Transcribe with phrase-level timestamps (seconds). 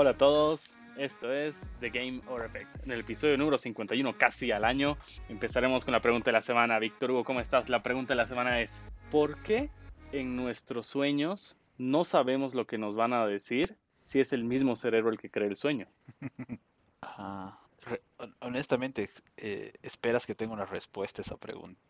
[0.00, 2.84] Hola a todos, esto es The Game Over Effect.
[2.84, 4.96] En el episodio número 51, casi al año,
[5.28, 6.78] empezaremos con la pregunta de la semana.
[6.78, 7.68] Víctor Hugo, ¿cómo estás?
[7.68, 8.70] La pregunta de la semana es,
[9.10, 9.70] ¿por qué
[10.12, 14.76] en nuestros sueños no sabemos lo que nos van a decir si es el mismo
[14.76, 15.88] cerebro el que cree el sueño?
[17.02, 17.58] Ah,
[17.88, 18.02] re-
[18.40, 21.80] honestamente, eh, esperas que tenga una respuesta a esa pregunta.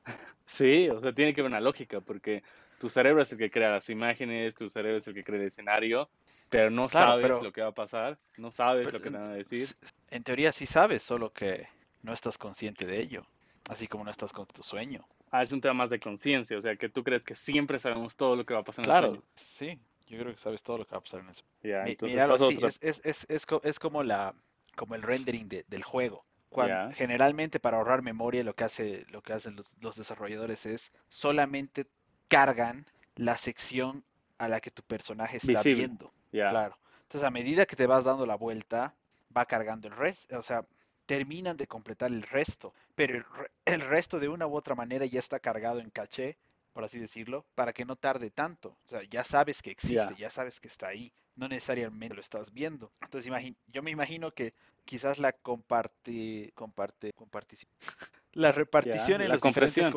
[0.46, 2.42] Sí, o sea, tiene que haber una lógica, porque
[2.78, 5.46] tu cerebro es el que crea las imágenes, tu cerebro es el que crea el
[5.46, 6.08] escenario,
[6.48, 9.10] pero no Claro, sabes pero- lo que va a pasar, no sabes Pero, lo que
[9.10, 9.66] te van a decir.
[10.10, 11.66] En teoría sí sabes, solo que
[12.02, 13.26] no estás consciente de ello,
[13.68, 15.06] así como no estás con tu sueño.
[15.30, 18.16] Ah, es un tema más de conciencia, o sea, que tú crees que siempre sabemos
[18.16, 19.22] todo lo que va a pasar en el Claro, sueño.
[19.34, 22.34] sí, yo creo que sabes todo lo que va a pasar en Mi- entonces míralo
[22.34, 24.34] otra- es, es, es, es como la
[24.78, 26.24] como el rendering de- del juego.
[26.48, 26.94] Cuando.
[26.94, 31.86] Generalmente para ahorrar memoria lo que hace lo que hacen los, los desarrolladores es solamente
[32.28, 32.86] cargan
[33.16, 34.02] la sección
[34.38, 35.74] a la que tu personaje está Visible.
[35.74, 36.12] viendo.
[36.30, 36.78] Claro.
[37.02, 38.94] Entonces, a medida que te vas dando la vuelta,
[39.36, 40.38] va cargando el resto.
[40.38, 40.64] O sea,
[41.06, 42.72] terminan de completar el resto.
[42.94, 46.36] Pero el, re- el resto, de una u otra manera, ya está cargado en caché,
[46.72, 48.70] por así decirlo, para que no tarde tanto.
[48.84, 50.16] O sea, ya sabes que existe, Ya.
[50.16, 51.12] ya sabes que está ahí.
[51.36, 52.92] No necesariamente lo estás viendo.
[53.02, 53.30] Entonces,
[53.68, 57.70] yo me imagino que quizás la comparte, comparte, compartición.
[58.32, 59.90] La repartición en la los diferentes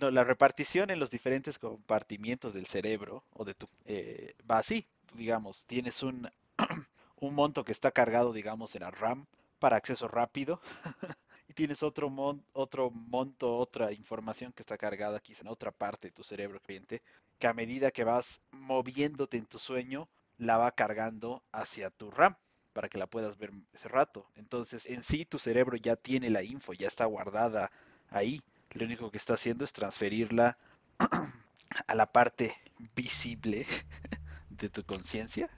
[0.00, 4.86] no, la repartición en los diferentes compartimientos del cerebro o de tu eh, va así,
[5.14, 6.30] digamos, tienes un
[7.16, 9.26] un monto que está cargado, digamos, en la RAM
[9.58, 10.60] para acceso rápido
[11.50, 16.06] y tienes otro mon- otro monto, otra información que está cargada quizá en otra parte
[16.06, 17.02] de tu cerebro cliente,
[17.40, 22.36] que a medida que vas moviéndote en tu sueño, la va cargando hacia tu RAM
[22.72, 24.24] para que la puedas ver ese rato.
[24.36, 27.72] Entonces, en sí tu cerebro ya tiene la info, ya está guardada
[28.10, 28.40] ahí.
[28.70, 30.56] Lo único que está haciendo es transferirla
[31.88, 32.54] a la parte
[32.94, 33.66] visible
[34.50, 35.50] de tu conciencia.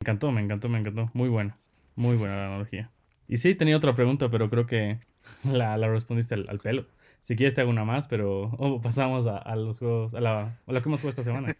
[0.00, 1.10] Me encantó, me encantó, me encantó.
[1.12, 1.58] Muy buena.
[1.96, 2.90] Muy buena la analogía.
[3.28, 5.00] Y sí, tenía otra pregunta, pero creo que
[5.44, 6.86] la, la respondiste al, al pelo.
[7.20, 10.60] Si quieres te hago una más, pero o pasamos a, a los juegos, a, la,
[10.66, 11.56] a lo que hemos jugado esta semana.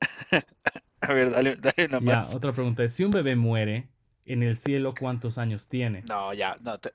[1.00, 2.30] A ver, dale, dale una Ya, más.
[2.30, 3.88] otra pregunta es, si un bebé muere
[4.26, 6.06] en el cielo, ¿cuántos años tiene?
[6.08, 6.78] No, ya, no.
[6.78, 6.90] Te,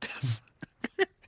[0.00, 0.08] te-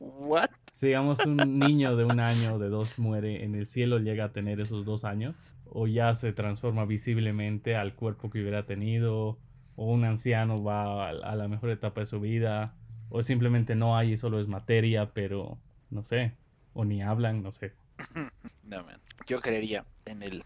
[0.00, 0.50] What?
[0.72, 4.24] Si digamos un niño de un año o de dos muere en el cielo, llega
[4.26, 9.38] a tener esos dos años, o ya se transforma visiblemente al cuerpo que hubiera tenido,
[9.76, 12.78] o un anciano va a, a la mejor etapa de su vida,
[13.08, 16.38] o simplemente no hay y solo es materia, pero no sé,
[16.72, 17.76] o ni hablan, no sé.
[18.62, 19.00] No, man.
[19.26, 20.44] Yo creería en el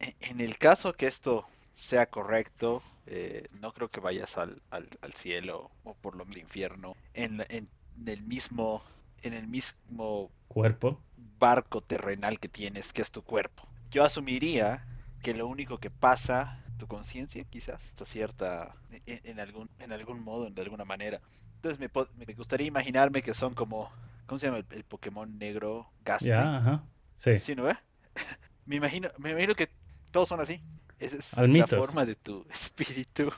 [0.00, 4.88] en- en el caso que esto sea correcto, eh, no creo que vayas al, al,
[5.02, 7.68] al cielo o por lo menos al infierno en, la- en
[8.06, 8.84] el mismo
[9.22, 13.68] en el mismo Cuerpo, barco terrenal que tienes, que es tu cuerpo.
[13.90, 14.86] Yo asumiría
[15.22, 18.76] que lo único que pasa, tu conciencia quizás, está cierta
[19.06, 21.20] en, en algún, en algún modo, de alguna manera.
[21.56, 21.90] Entonces me,
[22.26, 23.90] me gustaría imaginarme que son como,
[24.26, 25.92] ¿cómo se llama el, el Pokémon negro?
[26.00, 26.30] Gastly.
[26.30, 27.30] ya, ajá, sí.
[27.34, 27.76] ¿Sí, no ve?
[28.66, 29.70] Me imagino, me imagino que
[30.12, 30.62] todos son así.
[30.98, 31.68] Esa es la Almitos.
[31.68, 33.30] forma de tu espíritu.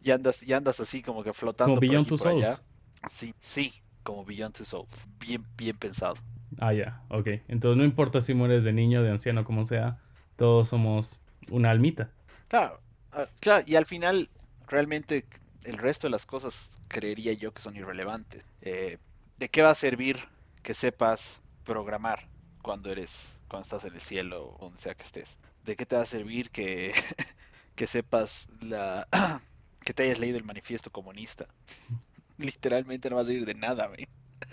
[0.00, 2.60] y andas, y andas así como que flotando Como por aquí Two por allá.
[2.60, 2.62] Souls.
[3.10, 5.04] Sí, sí, como Beyond Two Souls.
[5.18, 6.16] Bien, bien pensado.
[6.58, 7.26] Ah, ya, ok.
[7.48, 9.98] Entonces no importa si mueres de niño, de anciano, como sea,
[10.36, 11.18] todos somos
[11.50, 12.10] una almita.
[12.48, 12.82] Claro,
[13.12, 14.30] ah, claro, y al final
[14.66, 15.26] realmente
[15.64, 18.44] el resto de las cosas creería yo que son irrelevantes.
[18.60, 18.98] Eh,
[19.36, 20.18] ¿de qué va a servir
[20.62, 22.28] que sepas programar
[22.62, 25.38] cuando eres, cuando estás en el cielo o donde sea que estés?
[25.62, 26.92] ¿De qué te va a servir que,
[27.86, 29.08] sepas la
[29.84, 31.46] que te hayas leído el manifiesto comunista?
[32.38, 34.08] Literalmente no va a servir de nada, güey.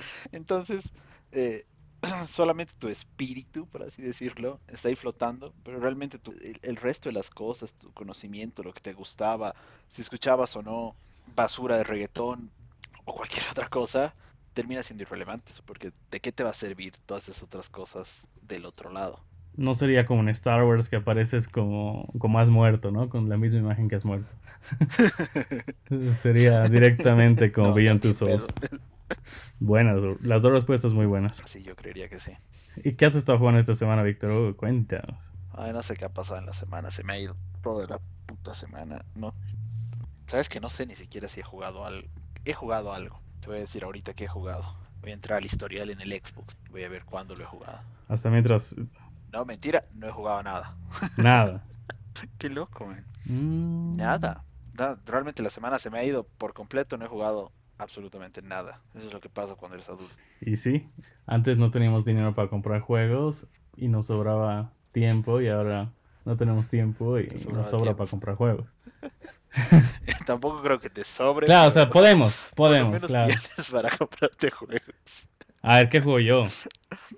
[0.32, 0.94] Entonces,
[1.32, 1.64] eh,
[2.28, 7.10] solamente tu espíritu, por así decirlo, está ahí flotando, pero realmente tu- el, el resto
[7.10, 9.56] de las cosas, tu conocimiento, lo que te gustaba,
[9.88, 10.96] si escuchabas o no
[11.26, 12.52] basura de reggaetón
[13.06, 14.16] o cualquier otra cosa,
[14.54, 18.66] termina siendo irrelevante, porque ¿de qué te va a servir todas esas otras cosas del
[18.66, 19.26] otro lado?
[19.54, 23.10] No sería como en Star Wars que apareces como, como has muerto, ¿no?
[23.10, 24.30] Con la misma imagen que has muerto.
[26.22, 28.44] Sería directamente como No, Beyond Two Souls.
[28.60, 28.80] pedo.
[29.60, 31.36] Buenas, las dos respuestas muy buenas.
[31.46, 32.32] Sí, yo creería que sí.
[32.84, 34.56] ¿Y qué has estado jugando esta semana, Víctor?
[34.56, 35.30] Cuéntanos.
[35.54, 38.00] Ay, no sé qué ha pasado en la semana, se me ha ido toda la
[38.26, 39.04] puta semana.
[39.16, 39.34] No,
[40.28, 42.08] sabes que no sé ni siquiera si he jugado algo.
[42.46, 43.22] He jugado algo.
[43.42, 44.64] Te voy a decir ahorita que he jugado.
[45.02, 46.56] Voy a entrar al historial en el Xbox.
[46.70, 47.80] Voy a ver cuándo lo he jugado.
[48.08, 48.74] Hasta mientras,
[49.32, 50.76] No, mentira, no he jugado nada.
[51.18, 51.64] nada.
[52.38, 53.06] Qué loco, man.
[53.26, 54.44] Mm, Nada.
[54.74, 58.82] Da- Realmente la semana se me ha ido por completo, no he jugado absolutamente nada.
[58.94, 60.16] Eso es lo que pasa cuando eres adulto.
[60.42, 60.86] Y sí,
[61.26, 65.94] antes no teníamos dinero para comprar juegos y nos sobraba tiempo y ahora
[66.26, 67.96] no tenemos tiempo y nos sobra tiempo.
[67.96, 68.68] para comprar juegos.
[70.26, 71.48] Tampoco creo que te sobre.
[71.48, 73.28] Claro, o sea, podemos, podemos, menos claro.
[73.28, 75.28] tienes para comprarte juegos.
[75.64, 76.58] A ver, ¿qué juego yo?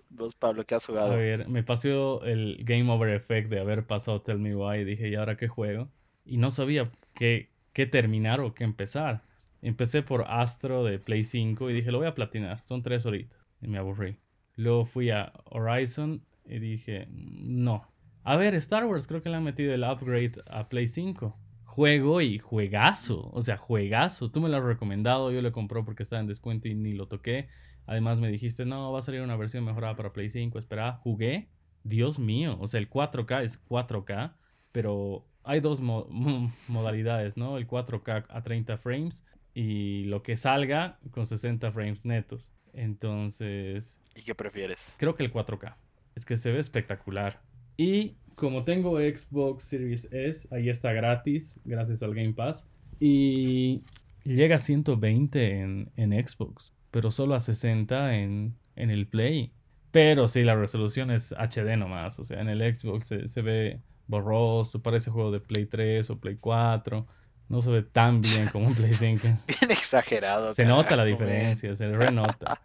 [0.09, 1.13] Vos, Pablo, ¿qué has A jugado?
[1.15, 5.09] ver, me pasó el Game Over Effect de haber pasado Tell Me Why y dije,
[5.09, 5.91] ¿y ahora qué juego?
[6.25, 9.23] Y no sabía qué, qué terminar o qué empezar.
[9.63, 13.39] Empecé por Astro de Play 5 y dije, lo voy a platinar, son tres horitas.
[13.61, 14.19] Y me aburrí.
[14.55, 17.87] Luego fui a Horizon y dije, no.
[18.23, 21.39] A ver, Star Wars, creo que le han metido el upgrade a Play 5.
[21.63, 24.29] Juego y juegazo, o sea, juegazo.
[24.31, 27.07] Tú me lo has recomendado, yo lo compré porque estaba en descuento y ni lo
[27.07, 27.47] toqué.
[27.85, 30.59] Además me dijiste, no, va a salir una versión mejorada para Play 5.
[30.59, 31.49] Espera, jugué.
[31.83, 34.37] Dios mío, o sea, el 4K es 4K,
[34.71, 37.57] pero hay dos mo- mo- modalidades, ¿no?
[37.57, 42.51] El 4K a 30 frames y lo que salga con 60 frames netos.
[42.73, 44.93] Entonces, ¿Y qué prefieres?
[44.97, 45.75] creo que el 4K.
[46.15, 47.41] Es que se ve espectacular.
[47.77, 52.65] Y como tengo Xbox Series S, ahí está gratis, gracias al Game Pass.
[52.99, 53.83] Y
[54.23, 59.51] llega a 120 en, en Xbox, pero solo a 60 en, en el Play.
[59.91, 62.19] Pero sí, la resolución es HD nomás.
[62.19, 66.19] O sea, en el Xbox se, se ve borroso, parece juego de Play 3 o
[66.19, 67.05] Play 4.
[67.49, 69.21] No se ve tan bien como un Play 5.
[69.47, 70.53] Bien exagerado.
[70.53, 72.61] Se nota la diferencia, se renota.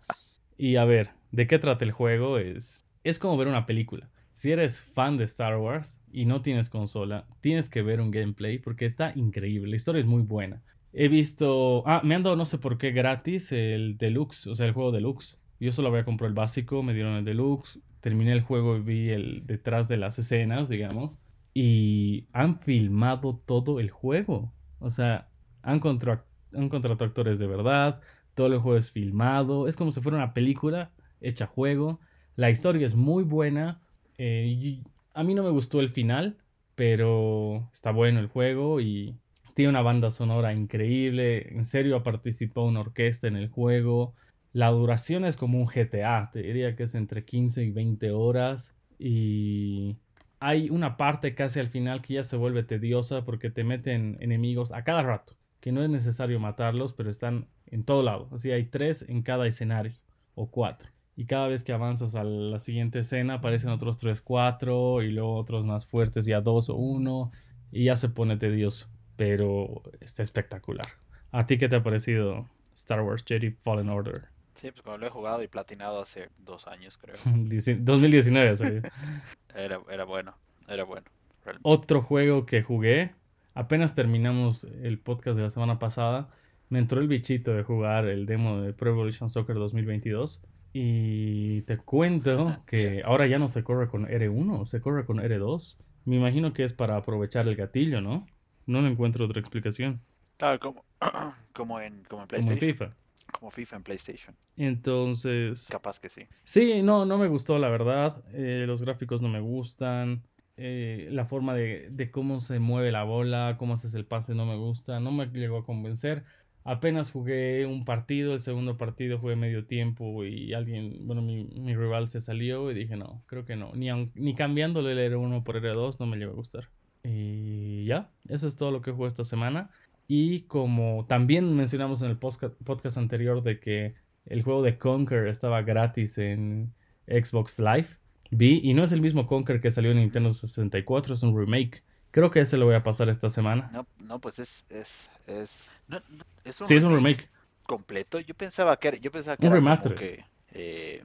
[0.57, 2.39] Y a ver, ¿de qué trata el juego?
[2.39, 4.09] Es, es como ver una película.
[4.33, 8.59] Si eres fan de Star Wars y no tienes consola, tienes que ver un gameplay
[8.59, 9.71] porque está increíble.
[9.71, 10.63] La historia es muy buena.
[10.93, 11.83] He visto.
[11.87, 14.93] Ah, me han dado no sé por qué gratis el Deluxe, o sea, el juego
[14.93, 15.39] Deluxe.
[15.61, 17.81] Yo solo había comprado el básico, me dieron el Deluxe.
[18.01, 21.17] Terminé el juego y vi el detrás de las escenas, digamos.
[21.53, 24.53] Y han filmado todo el juego.
[24.79, 25.31] O sea,
[25.63, 28.01] han, contra- han contratado actores de verdad.
[28.35, 29.69] Todo el juego es filmado.
[29.69, 32.01] Es como si fuera una película hecha juego.
[32.37, 33.83] La historia es muy buena.
[34.19, 34.83] eh,
[35.15, 36.39] a mí no me gustó el final,
[36.75, 39.21] pero está bueno el juego y
[39.55, 41.49] tiene una banda sonora increíble.
[41.55, 44.15] En serio, participó una orquesta en el juego.
[44.53, 46.31] La duración es como un GTA.
[46.33, 48.75] Te diría que es entre 15 y 20 horas.
[48.99, 49.99] Y
[50.41, 54.73] hay una parte casi al final que ya se vuelve tediosa porque te meten enemigos
[54.73, 55.37] a cada rato.
[55.61, 58.29] Que no es necesario matarlos, pero están en todo lado.
[58.33, 59.93] Así hay tres en cada escenario
[60.35, 60.89] o cuatro.
[61.17, 65.35] Y cada vez que avanzas a la siguiente escena aparecen otros tres, cuatro y luego
[65.35, 67.33] otros más fuertes ya dos o uno.
[67.73, 68.89] Y ya se pone tedioso.
[69.17, 70.87] Pero está espectacular.
[71.33, 74.29] ¿A ti qué te ha parecido Star Wars Jedi Fallen Order?
[74.61, 77.17] Sí, pues como lo he jugado y platinado hace dos años, creo.
[77.49, 78.83] Dieci- 2019 salió.
[79.55, 80.35] Era, era bueno,
[80.69, 81.07] era bueno.
[81.45, 81.63] realmente.
[81.63, 83.15] Otro juego que jugué,
[83.55, 86.31] apenas terminamos el podcast de la semana pasada,
[86.69, 90.41] me entró el bichito de jugar el demo de Pro Evolution Soccer 2022
[90.73, 95.79] y te cuento que ahora ya no se corre con R1, se corre con R2.
[96.05, 98.27] Me imagino que es para aprovechar el gatillo, ¿no?
[98.67, 100.03] No le encuentro otra explicación.
[100.37, 100.85] Claro, como,
[101.53, 102.59] como en, como en Como en PlayStation.
[102.59, 102.97] FIFA.
[103.33, 104.37] Como FIFA en PlayStation.
[104.57, 106.23] Entonces, Capaz que sí.
[106.45, 108.25] Sí, no, no me gustó, la verdad.
[108.33, 110.23] Eh, los gráficos no me gustan.
[110.57, 114.47] eh, la forma de, de cómo se mueve la bola, cómo haces el pase, no
[114.47, 114.99] me gusta.
[115.01, 116.25] No me llegó a convencer.
[116.65, 121.75] Apenas jugué un partido, el segundo partido jugué medio tiempo y alguien, bueno, mi, mi
[121.75, 123.73] rival se salió y dije, no, creo que no.
[123.75, 126.71] Ni, aun- ni cambiándole el R1 por R2 no me llegó a gustar.
[127.03, 129.71] Y ya, eso es todo lo que jugué esta semana.
[130.09, 133.95] Y como también mencionamos en el podcast anterior de que
[134.27, 136.75] el juego de Conker estaba gratis en
[137.07, 137.89] Xbox Live,
[138.31, 141.85] vi, y no es el mismo Conker que salió en Nintendo 64, es un remake.
[142.11, 143.75] Creo que ese lo voy a pasar esta semana.
[143.75, 147.29] No, no, pues es, es, es, no, no, es un Sí, es un remake.
[147.65, 148.21] completo.
[148.21, 149.93] Yo pensaba que era, yo pensaba que Un era como remaster.
[149.93, 151.05] que eh,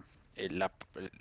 [0.51, 0.73] la,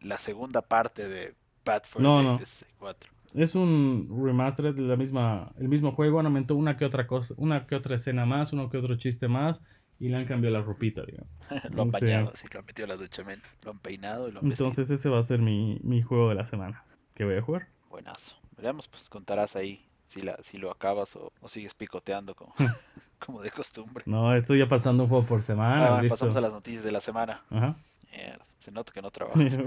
[0.03, 2.33] la segunda parte de Bad for No, Day no.
[2.37, 3.13] de 64.
[3.35, 7.35] Es un remaster de la misma, el mismo juego, han aumentado una que otra cosa,
[7.37, 9.63] una que otra escena más, uno que otro chiste más,
[9.99, 11.31] y le han cambiado la ropita, digamos.
[11.73, 13.41] Lo han sea, bañado, así, lo han metido a la ducha, men.
[13.65, 14.69] Lo han peinado y lo han vestido.
[14.69, 16.85] Entonces ese va a ser mi, mi juego de la semana
[17.15, 17.69] que voy a jugar.
[17.89, 18.37] Buenazo.
[18.57, 22.55] Veremos, pues contarás ahí si, la, si lo acabas o, o sigues picoteando como,
[23.25, 24.05] como de costumbre.
[24.07, 27.01] No, estoy ya pasando un juego por semana, Ah, pasamos a las noticias de la
[27.01, 27.43] semana.
[27.51, 27.77] Ajá.
[28.11, 29.59] Mierda, se nota que no trabajas.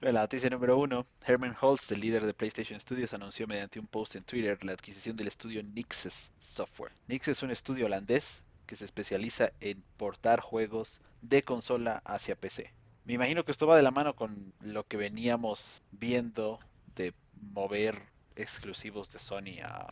[0.00, 4.14] La noticia número uno, Herman Holtz, el líder de PlayStation Studios, anunció mediante un post
[4.14, 6.92] en Twitter la adquisición del estudio Nixes Software.
[7.08, 12.72] Nixes es un estudio holandés que se especializa en portar juegos de consola hacia PC.
[13.06, 16.60] Me imagino que esto va de la mano con lo que veníamos viendo
[16.94, 18.00] de mover
[18.36, 19.88] exclusivos de Sony a...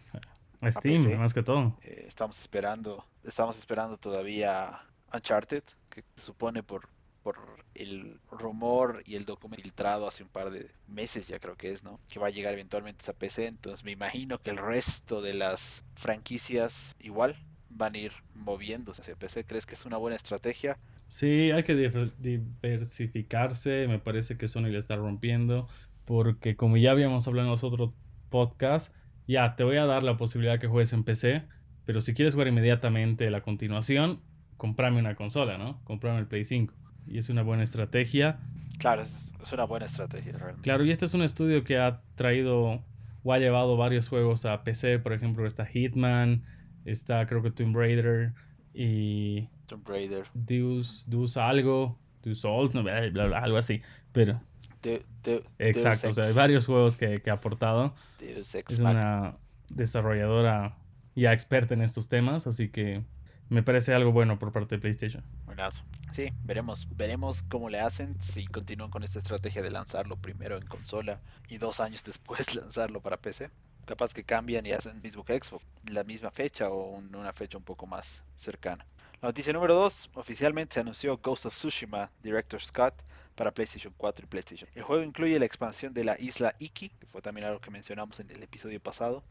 [0.60, 1.76] a Steam, más que todo.
[1.82, 4.80] eh, estamos esperando, estamos esperando todavía
[5.12, 6.88] Uncharted, que se supone por
[7.26, 7.36] por
[7.74, 11.82] el rumor y el documento filtrado hace un par de meses, ya creo que es,
[11.82, 11.98] ¿no?
[12.08, 13.48] Que va a llegar eventualmente a PC.
[13.48, 17.34] Entonces me imagino que el resto de las franquicias igual
[17.68, 19.44] van a ir moviéndose hacia PC.
[19.44, 20.78] ¿Crees que es una buena estrategia?
[21.08, 23.88] Sí, hay que diversificarse.
[23.88, 25.66] Me parece que Sony le está rompiendo.
[26.04, 27.90] Porque como ya habíamos hablado en los otros
[28.30, 28.94] podcasts,
[29.26, 31.42] ya te voy a dar la posibilidad que juegues en PC.
[31.86, 34.22] Pero si quieres jugar inmediatamente la continuación,
[34.56, 35.82] comprame una consola, ¿no?
[35.82, 36.85] Comprame el Play 5.
[37.06, 38.38] Y es una buena estrategia.
[38.78, 40.62] Claro, es, una buena estrategia realmente.
[40.62, 42.82] Claro, y este es un estudio que ha traído
[43.22, 44.98] o ha llevado varios juegos a PC.
[44.98, 46.44] Por ejemplo, está Hitman,
[46.84, 48.32] está creo que Tomb Raider
[48.74, 49.48] y...
[49.66, 50.24] Tomb Raider.
[50.34, 53.82] Deus, Deus algo, Deus Souls, no, bla, bla, algo así.
[54.12, 54.40] Pero...
[55.58, 57.94] Exacto, o sea, hay varios juegos que, que ha aportado.
[58.20, 59.36] Deus es una
[59.68, 60.76] desarrolladora
[61.16, 63.02] ya experta en estos temas, así que
[63.48, 65.24] me parece algo bueno por parte de PlayStation.
[66.12, 70.66] Sí, veremos, veremos cómo le hacen si continúan con esta estrategia de lanzarlo primero en
[70.66, 73.50] consola y dos años después lanzarlo para PC.
[73.84, 77.64] Capaz que cambian y hacen mismo que Xbox, la misma fecha o una fecha un
[77.64, 78.84] poco más cercana.
[79.22, 83.02] La noticia número 2, oficialmente se anunció Ghost of Tsushima Director Scott
[83.34, 84.70] para PlayStation 4 y PlayStation.
[84.74, 88.20] El juego incluye la expansión de la isla Iki, que fue también algo que mencionamos
[88.20, 89.22] en el episodio pasado,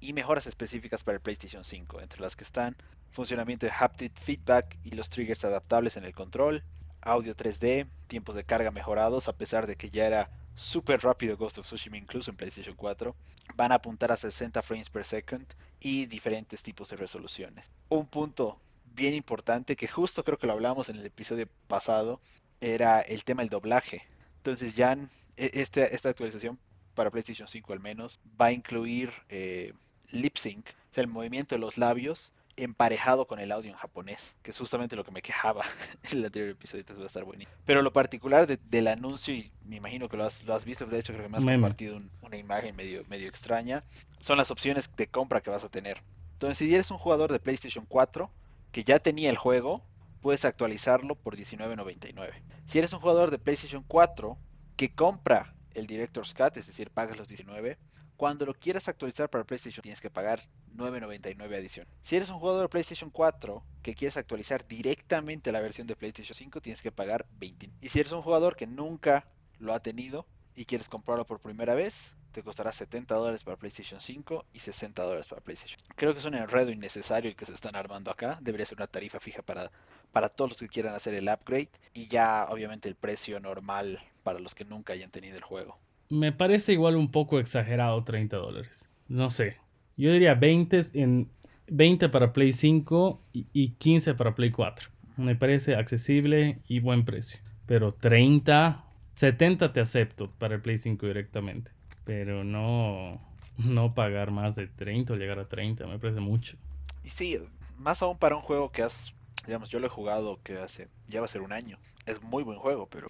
[0.00, 2.76] y mejoras específicas para el PlayStation 5, entre las que están
[3.10, 6.62] funcionamiento de haptic feedback y los triggers adaptables en el control,
[7.00, 11.58] audio 3D, tiempos de carga mejorados a pesar de que ya era súper rápido Ghost
[11.58, 13.14] of Tsushima incluso en PlayStation 4,
[13.54, 15.46] van a apuntar a 60 frames per second
[15.80, 17.70] y diferentes tipos de resoluciones.
[17.88, 18.60] Un punto
[18.94, 22.20] bien importante que justo creo que lo hablamos en el episodio pasado
[22.60, 24.02] era el tema del doblaje.
[24.38, 24.94] Entonces ya
[25.36, 26.58] e, este, esta actualización
[26.96, 29.72] para PlayStation 5 al menos, va a incluir eh,
[30.10, 34.34] lip sync, o sea, el movimiento de los labios emparejado con el audio en japonés,
[34.42, 35.62] que es justamente lo que me quejaba
[36.10, 37.54] en el anterior episodio, entonces va a estar buenísimo.
[37.66, 40.98] Pero lo particular del anuncio, y me imagino que lo has, lo has visto, de
[40.98, 43.84] hecho creo que me has compartido una imagen medio, medio extraña,
[44.20, 46.02] son las opciones de compra que vas a tener.
[46.32, 48.30] Entonces, si eres un jugador de PlayStation 4
[48.72, 49.82] que ya tenía el juego,
[50.20, 52.30] puedes actualizarlo por $19.99.
[52.66, 54.36] Si eres un jugador de PlayStation 4
[54.76, 57.78] que compra el Director's Cut, es decir, pagas los 19.
[58.16, 60.40] Cuando lo quieras actualizar para PlayStation tienes que pagar
[60.74, 61.86] 9.99 adición.
[62.02, 66.34] Si eres un jugador de PlayStation 4 que quieres actualizar directamente la versión de PlayStation
[66.34, 67.70] 5 tienes que pagar 20.
[67.80, 69.28] Y si eres un jugador que nunca
[69.58, 74.00] lo ha tenido y quieres comprarlo por primera vez, te costará 70 dólares para PlayStation
[74.00, 75.78] 5 y 60 dólares para PlayStation.
[75.94, 78.38] Creo que es un enredo innecesario el que se están armando acá.
[78.40, 79.70] Debería ser una tarifa fija para,
[80.12, 84.38] para todos los que quieran hacer el upgrade y ya obviamente el precio normal para
[84.38, 85.76] los que nunca hayan tenido el juego.
[86.08, 88.88] Me parece igual un poco exagerado 30 dólares.
[89.08, 89.56] No sé.
[89.96, 91.30] Yo diría 20 en
[91.68, 94.90] 20 para Play 5 y 15 para Play 4.
[95.16, 97.40] Me parece accesible y buen precio.
[97.66, 98.84] Pero 30,
[99.16, 101.70] 70 te acepto para el Play 5 directamente
[102.06, 103.20] pero no,
[103.58, 106.56] no pagar más de 30 o llegar a 30, me parece mucho.
[107.04, 107.36] Y sí,
[107.78, 109.12] más aún para un juego que has,
[109.44, 111.78] digamos, yo lo he jugado que hace, ya va a ser un año.
[112.06, 113.08] Es muy buen juego, pero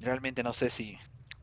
[0.00, 0.98] realmente no sé si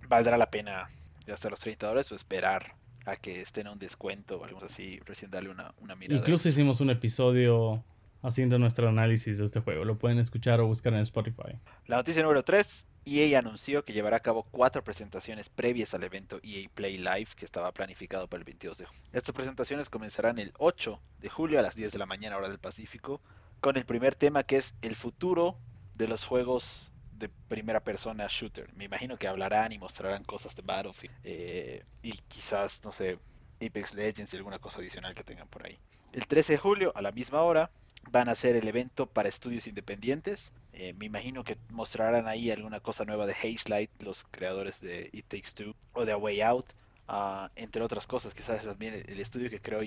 [0.10, 0.90] valdrá la pena
[1.26, 2.76] gastar los 30 dólares o esperar
[3.06, 6.20] a que esté en un descuento o algo así, recién darle una, una mirada.
[6.20, 7.86] Incluso hicimos un episodio
[8.22, 9.86] haciendo nuestro análisis de este juego.
[9.86, 11.60] Lo pueden escuchar o buscar en Spotify.
[11.88, 12.88] La noticia número 3.
[13.08, 17.46] EA anunció que llevará a cabo cuatro presentaciones previas al evento EA Play Live que
[17.46, 19.02] estaba planificado para el 22 de julio.
[19.14, 22.58] Estas presentaciones comenzarán el 8 de julio a las 10 de la mañana hora del
[22.58, 23.22] Pacífico
[23.62, 25.56] con el primer tema que es el futuro
[25.94, 28.74] de los juegos de primera persona shooter.
[28.74, 33.20] Me imagino que hablarán y mostrarán cosas de Battlefield eh, y quizás, no sé,
[33.62, 35.80] Apex Legends y alguna cosa adicional que tengan por ahí.
[36.12, 37.72] El 13 de julio a la misma hora
[38.12, 40.52] van a hacer el evento para estudios independientes.
[40.74, 45.10] Eh, me imagino que mostrarán ahí alguna cosa nueva de Haze Light, los creadores de
[45.14, 46.68] It Takes Two o de A Way Out,
[47.08, 48.34] ah, entre otras cosas.
[48.34, 49.82] Quizás también el, estudio que creó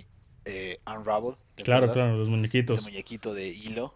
[0.45, 1.37] eh, Unravel.
[1.57, 2.79] Claro, claro, los muñequitos.
[2.79, 3.95] Ese muñequito de hilo.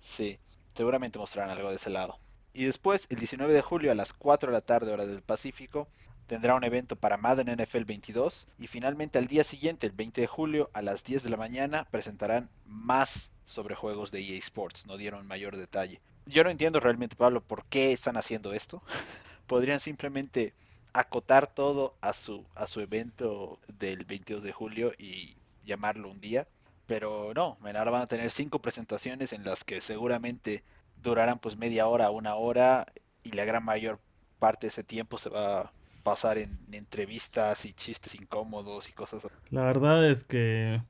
[0.00, 0.38] Sí,
[0.74, 2.18] seguramente mostrarán algo de ese lado.
[2.52, 5.88] Y después, el 19 de julio a las 4 de la tarde, hora del Pacífico,
[6.30, 10.26] tendrá un evento para Madden NFL 22 y finalmente al día siguiente, el 20 de
[10.28, 14.96] julio a las 10 de la mañana, presentarán más sobre juegos de EA Sports, no
[14.96, 16.00] dieron mayor detalle.
[16.26, 18.80] Yo no entiendo realmente, Pablo, por qué están haciendo esto.
[19.48, 20.54] Podrían simplemente
[20.92, 26.46] acotar todo a su, a su evento del 22 de julio y llamarlo un día.
[26.86, 30.62] Pero no, ahora van a tener cinco presentaciones en las que seguramente
[31.02, 32.86] durarán pues media hora, una hora
[33.24, 33.98] y la gran mayor
[34.38, 39.34] parte de ese tiempo se va pasar en, entrevistas y chistes incómodos y cosas así.
[39.50, 40.82] La verdad es que,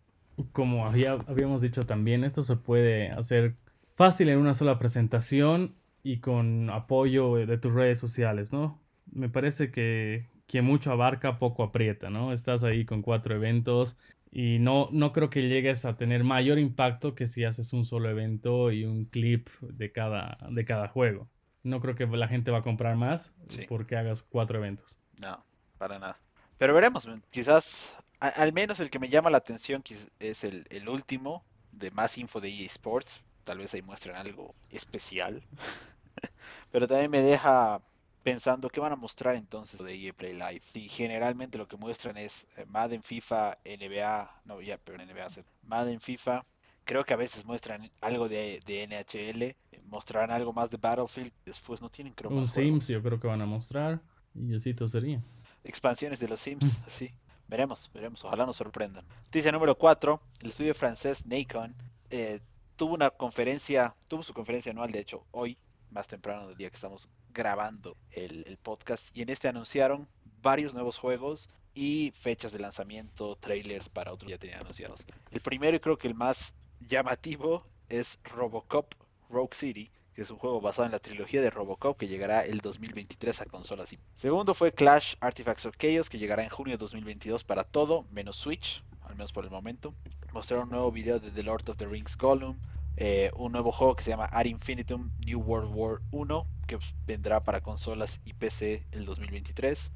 [0.53, 3.57] como había, habíamos dicho también, esto se puede hacer
[3.97, 8.81] fácil en una sola presentación y con apoyo de tus redes sociales, ¿no?
[9.13, 12.33] Me parece que, que mucho abarca, poco aprieta, ¿no?
[12.33, 13.97] Estás ahí con cuatro eventos
[14.33, 18.11] y no, no creo que llegues a tener mayor impacto que si haces un solo
[18.11, 21.29] evento y un clip de cada, de cada juego.
[21.63, 23.31] No creo que la gente va a comprar más
[23.69, 24.99] porque hagas cuatro eventos.
[25.19, 25.45] No,
[25.79, 26.19] para nada.
[26.59, 29.83] Pero veremos, quizás, al menos el que me llama la atención
[30.19, 33.21] es el, el último de más info de EA Sports.
[33.45, 35.43] Tal vez ahí muestren algo especial.
[36.71, 37.81] Pero también me deja
[38.23, 40.63] pensando qué van a mostrar entonces de EA Play Live.
[40.75, 45.29] Y generalmente lo que muestran es eh, Madden, FIFA, NBA, no, ya, pero NBA,
[45.63, 46.45] Madden, FIFA.
[46.91, 49.55] Creo que a veces muestran algo de, de NHL,
[49.87, 53.41] mostrarán algo más de Battlefield, después no tienen creo Un Sims yo creo que van
[53.41, 54.01] a mostrar
[54.35, 55.23] y así todo sería.
[55.63, 57.15] Expansiones de los Sims, sí.
[57.47, 59.05] Veremos, veremos, ojalá nos sorprendan.
[59.27, 61.77] Noticia número 4, el estudio francés Nacon
[62.11, 62.41] eh,
[62.75, 65.57] tuvo una conferencia, tuvo su conferencia anual de hecho hoy,
[65.93, 69.17] más temprano del día que estamos grabando el, podcast.
[69.17, 70.09] Y en este anunciaron
[70.43, 75.05] varios nuevos juegos y fechas de lanzamiento, trailers para otros ya tenían anunciados.
[75.31, 76.57] El primero y creo que el más
[76.91, 78.95] llamativo es Robocop
[79.31, 82.59] Rogue City, que es un juego basado en la trilogía de Robocop que llegará el
[82.59, 83.95] 2023 a consolas.
[84.17, 88.37] Segundo fue Clash Artifacts of Chaos, que llegará en junio de 2022 para todo, menos
[88.37, 89.95] Switch, al menos por el momento.
[90.33, 92.59] Mostraron un nuevo video de The Lord of the Rings Gollum,
[92.97, 97.41] eh, un nuevo juego que se llama Ad Infinitum New World War 1, que vendrá
[97.45, 99.93] para consolas y PC el 2023.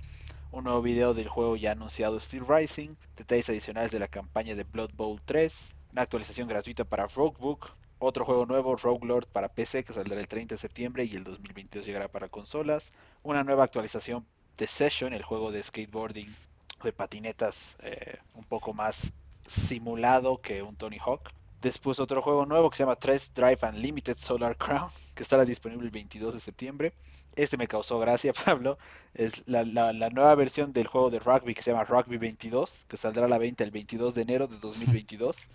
[0.52, 4.62] Un nuevo video del juego ya anunciado Steel Rising, detalles adicionales de la campaña de
[4.62, 7.70] Blood Bowl 3, una actualización gratuita para Roguebook,
[8.00, 11.22] otro juego nuevo, Rogue Lord para PC, que saldrá el 30 de septiembre y el
[11.22, 12.90] 2022 llegará para consolas,
[13.22, 14.26] una nueva actualización
[14.58, 16.34] de Session, el juego de skateboarding
[16.82, 19.12] de patinetas eh, un poco más
[19.46, 21.30] simulado que un Tony Hawk.
[21.62, 25.84] Después otro juego nuevo que se llama 3 Drive Unlimited Solar Crown, que estará disponible
[25.84, 26.92] el 22 de septiembre.
[27.36, 28.78] Este me causó gracia, Pablo.
[29.14, 33.26] Es la, nueva versión del juego de rugby que se llama Rugby 22, que saldrá
[33.26, 35.48] a la venta el 22 de enero de 2022.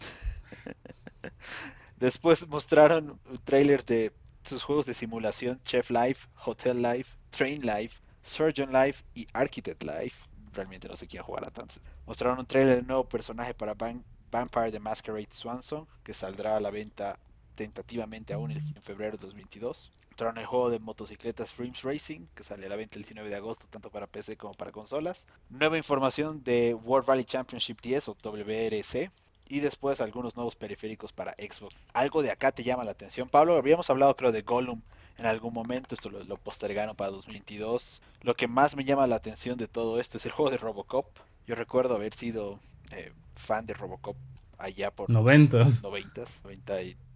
[1.97, 4.13] Después mostraron trailers de
[4.43, 10.27] sus juegos de simulación Chef Life, Hotel Life, Train Life, Surgeon Life y Architect Life.
[10.53, 11.75] Realmente no sé quién jugará tanto.
[12.05, 16.59] Mostraron un trailer de un nuevo personaje para Vampire the Masquerade Swanson, que saldrá a
[16.59, 17.19] la venta
[17.59, 19.91] tentativamente aún en febrero de 2022.
[20.15, 23.35] Traen el juego de motocicletas Frames Racing, que sale a la venta el 19 de
[23.35, 25.27] agosto tanto para PC como para consolas.
[25.49, 29.11] Nueva información de World Rally Championship 10 o WRC.
[29.49, 31.75] Y después algunos nuevos periféricos para Xbox.
[31.91, 33.57] Algo de acá te llama la atención, Pablo.
[33.57, 34.81] Habíamos hablado creo de Gollum
[35.17, 38.01] en algún momento, esto lo, postergaron para 2022.
[38.21, 41.07] Lo que más me llama la atención de todo esto es el juego de Robocop.
[41.45, 42.59] Yo recuerdo haber sido
[42.93, 44.15] eh, fan de Robocop
[44.59, 46.21] allá por 90 90,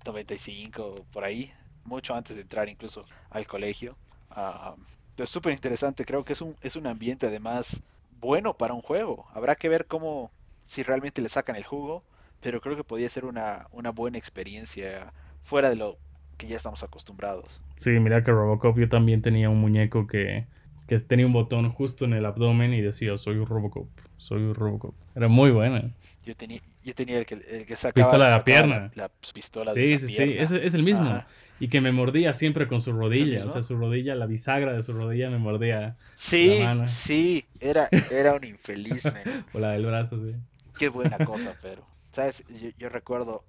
[0.05, 1.51] 95, por ahí,
[1.83, 3.95] mucho antes de entrar incluso al colegio.
[4.31, 4.75] Uh,
[5.21, 7.81] es súper interesante, creo que es un, es un ambiente además
[8.19, 9.25] bueno para un juego.
[9.33, 10.31] Habrá que ver cómo,
[10.63, 12.03] si realmente le sacan el jugo,
[12.41, 15.97] pero creo que podría ser una, una buena experiencia fuera de lo
[16.37, 17.61] que ya estamos acostumbrados.
[17.77, 20.47] Sí, mira que Robocop yo también tenía un muñeco que
[20.93, 24.55] que tenía un botón justo en el abdomen y decía soy un Robocop, soy un
[24.55, 24.93] Robocop.
[25.15, 25.91] Era muy buena.
[26.25, 28.91] Yo tenía, yo tenía el que, el que sacaba, pistola de la pierna.
[28.95, 31.23] La, pistola sí, de la sí, Sí, es, es el mismo.
[31.59, 33.45] Y que me mordía siempre con su rodilla.
[33.45, 35.97] O sea, su rodilla, la bisagra de su rodilla me mordía.
[36.15, 39.03] Sí, sí, era, era un infeliz.
[39.53, 40.35] o la del brazo, sí.
[40.77, 41.85] Qué buena cosa, pero.
[42.11, 42.43] ¿Sabes?
[42.61, 43.43] Yo, yo recuerdo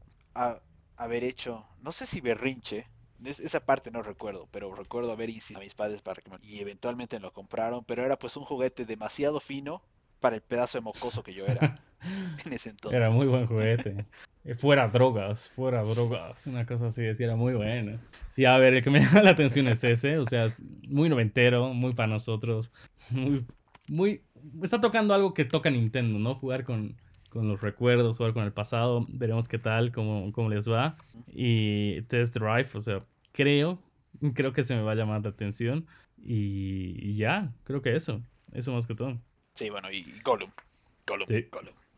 [0.97, 2.87] haber hecho, no sé si berrinche,
[3.25, 6.39] esa parte no recuerdo, pero recuerdo haber insistido a mis padres para que me...
[6.43, 9.83] y eventualmente lo compraron, pero era pues un juguete demasiado fino
[10.21, 11.81] para el pedazo de mocoso que yo era
[12.45, 12.97] en ese entonces.
[12.97, 14.07] Era muy buen juguete.
[14.47, 17.99] Eh, fuera drogas, fuera drogas, una cosa así, decía, era muy buena.
[18.37, 20.49] Y a ver, el que me llama la atención es ese, o sea,
[20.87, 22.71] muy noventero, muy para nosotros,
[23.09, 23.47] muy,
[23.89, 24.21] muy,
[24.63, 26.35] está tocando algo que toca Nintendo, ¿no?
[26.35, 26.95] Jugar con,
[27.35, 30.97] con los recuerdos, jugar con el pasado, veremos qué tal, cómo, cómo les va.
[31.27, 33.79] Y Test Drive, o sea, creo,
[34.35, 35.87] creo que se me va a llamar la atención.
[36.17, 39.19] Y, ya, creo que eso, eso más que todo.
[39.57, 40.51] Sí, bueno, y Gollum.
[41.07, 41.29] Gollum,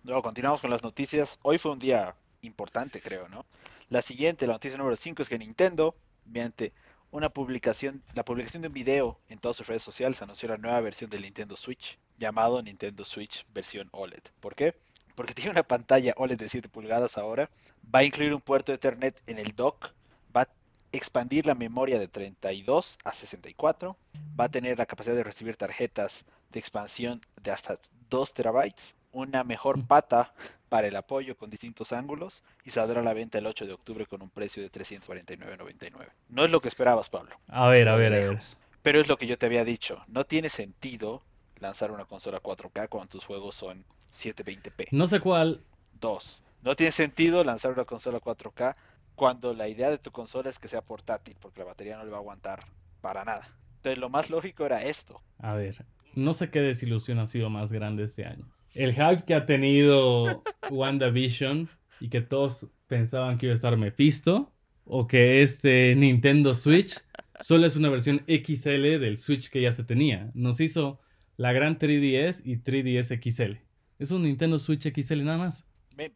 [0.02, 1.38] Luego continuamos con las noticias.
[1.42, 3.44] Hoy fue un día importante, creo, ¿no?
[3.90, 5.94] La siguiente, la noticia número 5, es que Nintendo,
[6.24, 6.72] mediante
[7.10, 10.80] una publicación, la publicación de un video en todas sus redes sociales, anunció la nueva
[10.80, 14.22] versión del Nintendo Switch, llamado Nintendo Switch versión OLED.
[14.40, 14.74] ¿Por qué?
[15.16, 17.50] Porque tiene una pantalla OLED de 7 pulgadas ahora,
[17.92, 19.90] va a incluir un puerto de Ethernet en el dock,
[20.34, 20.48] va a
[20.92, 23.96] expandir la memoria de 32 a 64,
[24.38, 27.78] va a tener la capacidad de recibir tarjetas de expansión de hasta
[28.10, 30.34] 2 terabytes, una mejor pata
[30.68, 34.04] para el apoyo con distintos ángulos y saldrá a la venta el 8 de octubre
[34.04, 36.10] con un precio de 349.99.
[36.28, 37.34] No es lo que esperabas, Pablo.
[37.48, 38.38] A ver, a ver, a ver.
[38.82, 40.04] Pero es lo que yo te había dicho.
[40.06, 41.22] No tiene sentido
[41.58, 43.84] lanzar una consola 4K cuando tus juegos son
[44.16, 44.88] 720p.
[44.90, 45.62] No sé cuál.
[46.00, 46.42] Dos.
[46.62, 48.74] No tiene sentido lanzar una consola 4K
[49.14, 52.10] cuando la idea de tu consola es que sea portátil, porque la batería no le
[52.10, 52.60] va a aguantar
[53.00, 53.48] para nada.
[53.76, 55.22] Entonces lo más lógico era esto.
[55.38, 58.48] A ver, no sé qué desilusión ha sido más grande este año.
[58.74, 61.68] El hype que ha tenido WandaVision
[62.00, 64.52] y que todos pensaban que iba a estar Mephisto,
[64.86, 67.02] o que este Nintendo Switch
[67.40, 70.30] solo es una versión XL del Switch que ya se tenía.
[70.34, 71.00] Nos hizo
[71.36, 73.65] la gran 3DS y 3DS XL.
[73.98, 75.64] Es un Nintendo Switch XL nada más.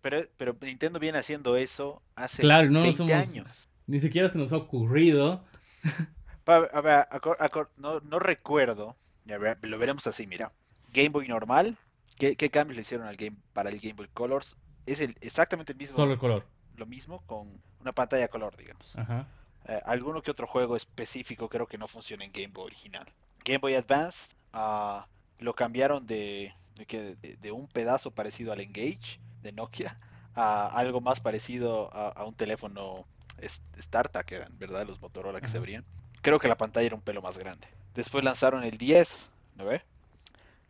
[0.02, 3.68] Pero, pero Nintendo viene haciendo eso hace claro, no 20 años.
[3.86, 5.44] Ni siquiera se nos ha ocurrido.
[6.46, 7.06] A ver,
[7.76, 8.96] no, no, recuerdo.
[9.24, 10.52] lo veremos así, mira.
[10.92, 11.76] Game Boy normal.
[12.18, 14.56] ¿Qué, qué cambios le hicieron al game para el Game Boy Colors?
[14.84, 15.96] Es el, exactamente el mismo.
[15.96, 16.44] Solo el color.
[16.76, 17.48] Lo mismo con
[17.80, 18.96] una pantalla color, digamos.
[18.98, 19.28] Ajá.
[19.66, 23.06] Eh, alguno que otro juego específico creo que no funciona en Game Boy original.
[23.44, 25.02] Game Boy Advance uh,
[25.38, 29.96] lo cambiaron de, de, de, un pedazo parecido al Engage de Nokia
[30.34, 33.04] a algo más parecido a, un teléfono
[33.78, 34.86] StarTAC, que eran, ¿verdad?
[34.86, 35.84] Los Motorola que se abrían.
[36.22, 37.66] Creo que la pantalla era un pelo más grande.
[37.94, 39.82] Después lanzaron el 10, ¿no ve?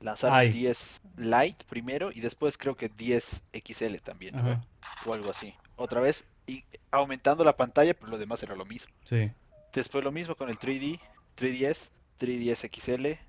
[0.01, 4.59] Lanzaron el 10 Lite primero y después creo que 10 XL también, ¿no ve?
[5.05, 5.55] O algo así.
[5.77, 8.93] Otra vez y aumentando la pantalla, pero lo demás era lo mismo.
[9.05, 9.31] Sí.
[9.73, 10.99] Después lo mismo con el 3D,
[11.37, 13.21] 3DS, 3DS XL.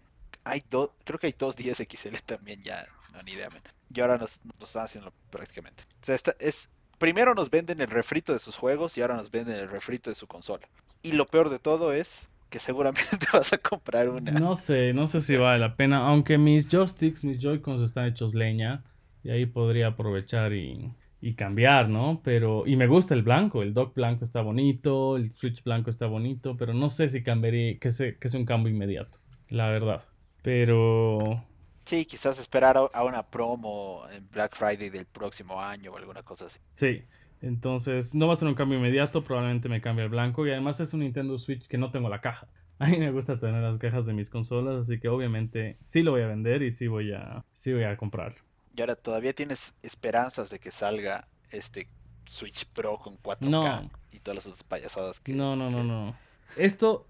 [0.44, 3.50] Hay dos, creo que hay dos 10 XL también ya, no ni idea.
[3.94, 5.84] Y ahora nos, están haciendo prácticamente.
[6.02, 9.32] O sea, esta es primero nos venden el refrito de sus juegos y ahora nos
[9.32, 10.68] venden el refrito de su consola.
[11.04, 14.32] Y lo peor de todo es que seguramente vas a comprar una.
[14.32, 18.36] No sé, no sé si vale la pena, aunque mis joysticks, mis Joy-Cons están hechos
[18.36, 18.84] leña
[19.24, 22.22] y ahí podría aprovechar y, y cambiar, ¿no?
[22.24, 26.08] Pero, y me gusta el blanco, el dock blanco está bonito, el switch blanco está
[26.08, 30.04] bonito, pero no sé si cambiaría, que, sea, que sea un cambio inmediato, la verdad.
[30.42, 31.44] Pero...
[31.86, 36.46] Sí, quizás esperar a una promo en Black Friday del próximo año o alguna cosa
[36.46, 36.60] así.
[36.76, 37.04] Sí,
[37.42, 40.80] entonces no va a ser un cambio inmediato, probablemente me cambie el blanco y además
[40.80, 42.48] es un Nintendo Switch que no tengo la caja.
[42.80, 46.12] A mí me gusta tener las cajas de mis consolas, así que obviamente sí lo
[46.12, 48.36] voy a vender y sí voy a, sí voy a comprar.
[48.76, 51.88] Y ahora todavía tienes esperanzas de que salga este
[52.26, 55.34] Switch Pro con 4K y todas las otras payasadas que...
[55.34, 56.16] No, no, no, no.
[56.58, 57.06] Esto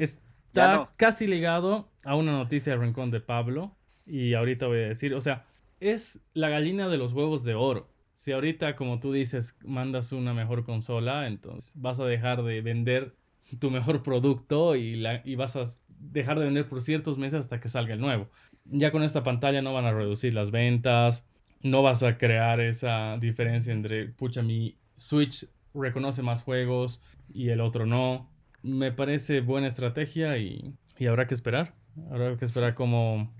[0.51, 5.13] está casi ligado a una noticia de Rincón de Pablo y ahorita voy a decir,
[5.13, 5.45] o sea,
[5.79, 7.89] es la gallina de los huevos de oro.
[8.15, 13.15] Si ahorita, como tú dices, mandas una mejor consola, entonces vas a dejar de vender
[13.59, 17.59] tu mejor producto y, la, y vas a dejar de vender por ciertos meses hasta
[17.59, 18.29] que salga el nuevo.
[18.65, 21.25] Ya con esta pantalla no van a reducir las ventas,
[21.61, 27.01] no vas a crear esa diferencia entre, pucha, mi Switch reconoce más juegos
[27.33, 28.30] y el otro no.
[28.63, 30.75] Me parece buena estrategia y,
[31.07, 31.73] habrá que esperar.
[32.09, 33.31] Habrá que esperar cómo,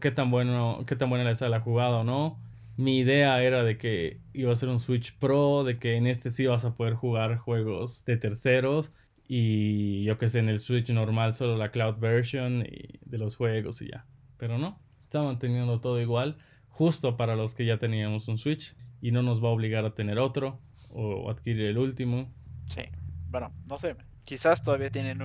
[0.00, 2.38] qué tan bueno, qué tan buena le sale la jugada o no.
[2.76, 6.30] Mi idea era de que iba a ser un Switch Pro, de que en este
[6.30, 8.92] sí vas a poder jugar juegos de terceros
[9.26, 13.36] y yo que sé, en el Switch normal solo la cloud version y de los
[13.36, 14.06] juegos y ya.
[14.38, 19.10] Pero no, está manteniendo todo igual justo para los que ya teníamos un Switch y
[19.10, 22.32] no nos va a obligar a tener otro o adquirir el último.
[22.66, 22.82] Sí,
[23.28, 23.96] bueno, no sé,
[24.28, 25.22] quizás todavía tienen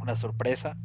[0.00, 0.76] una sorpresa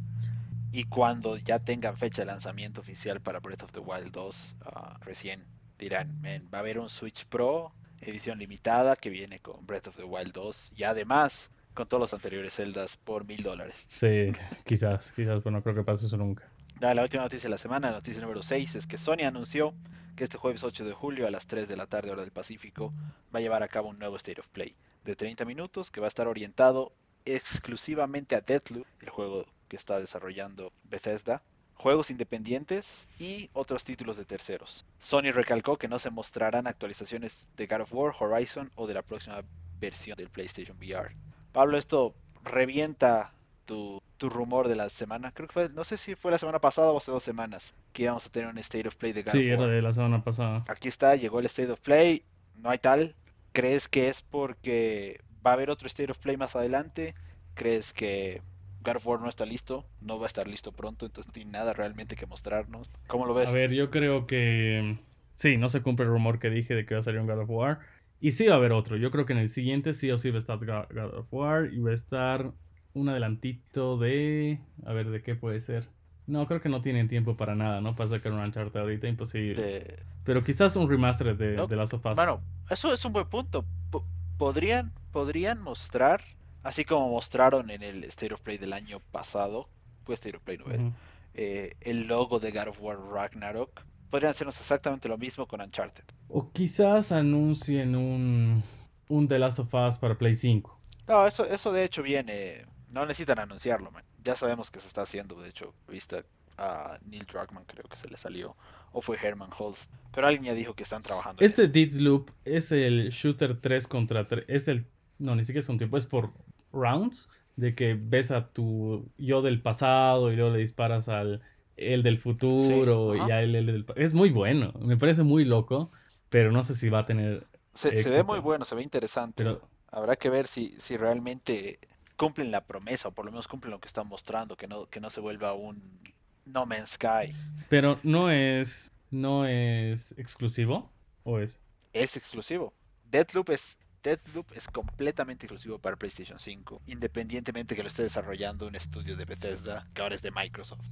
[0.72, 5.00] y cuando ya tengan fecha de lanzamiento oficial para Breath of the Wild 2, ah,
[5.02, 5.44] recién
[5.80, 6.22] dirán,
[6.54, 10.32] va a haber un Switch Pro edición limitada que viene con Breath of the Wild
[10.32, 13.88] 2 y además con todos los anteriores celdas por mil dólares.
[13.90, 14.32] Sí,
[14.64, 16.48] quizás, quizás, pero no creo que pase eso nunca.
[16.80, 19.74] La última noticia de la semana, la noticia número 6, es que Sony anunció
[20.16, 22.92] que este jueves 8 de julio a las 3 de la tarde hora del Pacífico
[23.34, 26.06] va a llevar a cabo un nuevo State of Play de 30 minutos que va
[26.06, 26.94] a estar orientado
[27.36, 31.42] exclusivamente a Deathloop, el juego que está desarrollando Bethesda,
[31.76, 34.86] juegos independientes y otros títulos de terceros.
[35.00, 39.02] Sony recalcó que no se mostrarán actualizaciones de God of War, Horizon o de la
[39.02, 39.44] próxima
[39.80, 41.16] versión del PlayStation VR.
[41.54, 42.14] Pablo, esto
[42.44, 43.34] revienta
[43.66, 45.32] tu tu rumor de la semana.
[45.32, 48.04] Creo que fue, no sé si fue la semana pasada o hace dos semanas que
[48.04, 50.58] íbamos a tener un State of Play de God Sí, era de la semana pasada.
[50.68, 52.24] Aquí está, llegó el State of Play,
[52.58, 53.16] no hay tal.
[53.54, 57.16] ¿Crees que es porque va a haber otro State of Play más adelante?
[57.56, 58.42] ¿Crees que
[58.84, 59.86] God of War no está listo?
[60.02, 62.90] No va a estar listo pronto, entonces no tiene nada realmente que mostrarnos.
[63.08, 63.50] ¿Cómo lo ves?
[63.50, 64.98] A ver, yo creo que
[65.36, 67.40] sí, no se cumple el rumor que dije de que va a salir un God
[67.42, 67.80] of War.
[68.22, 68.98] Y sí va a haber otro.
[68.98, 71.70] Yo creo que en el siguiente sí o sí va a estar God of War
[71.74, 72.52] y va a estar
[72.94, 74.60] un adelantito de.
[74.86, 75.88] A ver, ¿de qué puede ser?
[76.28, 77.96] No, creo que no tienen tiempo para nada, ¿no?
[77.96, 79.62] Para sacar un Uncharted ahorita, imposible.
[79.62, 82.16] De- Pero quizás un remaster de, No, de Last of Us.
[82.16, 83.66] Bueno, eso es un buen punto.
[83.90, 84.06] Po-
[84.38, 86.22] podrían, podrían mostrar,
[86.64, 89.70] así como mostraron en el State of Play del año pasado,
[90.04, 90.80] fue State of Play, ¿no ves?
[90.80, 90.94] Ujú.
[91.36, 93.82] Eh, el logo de God of War Ragnarok.
[94.10, 96.04] Podrían hacernos exactamente lo mismo con Uncharted.
[96.30, 98.64] O quizás anuncien un,
[99.08, 100.80] un The Last of Us para Play 5.
[101.08, 102.66] No, eso, eso de hecho viene.
[102.90, 104.04] No necesitan anunciarlo, man.
[104.24, 106.24] Ya sabemos que se está haciendo, de hecho, vista
[106.58, 108.56] a Neil Druckmann, creo que se le salió.
[108.92, 109.94] O fue Herman Holst.
[110.12, 111.72] Pero alguien ya dijo que están trabajando en Este eso.
[111.72, 114.46] Deathloop es el shooter 3 contra 3.
[114.48, 114.88] Es el.
[115.20, 116.32] No, ni siquiera es un tiempo, es por
[116.74, 117.30] rounds.
[117.56, 121.42] De que ves a tu yo del pasado y luego le disparas al
[121.76, 123.86] el del futuro y a él el del.
[123.96, 125.92] Es muy bueno, me parece muy loco,
[126.30, 127.48] pero no sé si va a tener.
[127.74, 129.44] Se, se ve muy bueno, se ve interesante.
[129.44, 131.80] Pero Habrá que ver si, si realmente
[132.16, 135.00] cumplen la promesa, o por lo menos cumplen lo que están mostrando, que no, que
[135.00, 136.00] no se vuelva un
[136.46, 137.34] No Man's Sky.
[137.70, 138.92] Pero no es.
[139.12, 140.92] No es exclusivo.
[141.24, 141.58] ¿O es?
[141.94, 142.74] Es exclusivo.
[143.10, 148.76] Deathloop es, Deathloop es completamente exclusivo para PlayStation 5, independientemente que lo esté desarrollando un
[148.76, 150.88] estudio de Bethesda, que ahora es de Microsoft.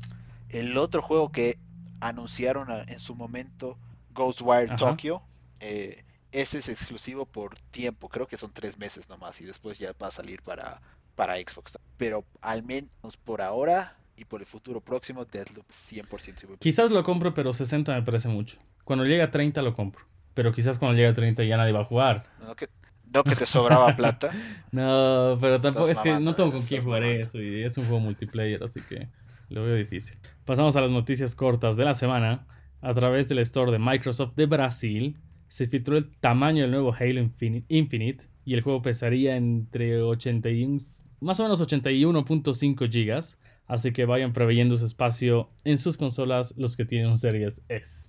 [0.49, 1.57] El otro juego que
[1.99, 3.77] anunciaron en su momento,
[4.13, 4.75] Ghostwire Ajá.
[4.75, 5.21] Tokyo,
[5.59, 9.93] eh, ese es exclusivo por tiempo, creo que son tres meses nomás, y después ya
[10.01, 10.81] va a salir para,
[11.15, 11.77] para Xbox.
[11.97, 16.59] Pero al menos por ahora y por el futuro próximo, Deathloop 100% seguro.
[16.59, 18.57] Quizás lo compro, pero 60 me parece mucho.
[18.83, 20.05] Cuando llegue a 30 lo compro.
[20.33, 22.23] Pero quizás cuando llegue a 30 ya nadie va a jugar.
[22.39, 22.69] No que,
[23.13, 24.31] no que te sobraba plata.
[24.71, 27.25] No, pero Estás tampoco es que no tengo con quién jugar mamando.
[27.25, 29.07] eso y es un juego multiplayer, así que
[29.49, 30.17] lo veo difícil.
[30.45, 32.45] Pasamos a las noticias cortas de la semana.
[32.81, 35.17] A través del store de Microsoft de Brasil
[35.47, 40.77] se filtró el tamaño del nuevo Halo Infini- Infinite y el juego pesaría entre 81,
[41.21, 43.37] más o menos 81.5 gigas.
[43.65, 48.07] Así que vayan preveyendo su espacio en sus consolas los que tienen un Series S.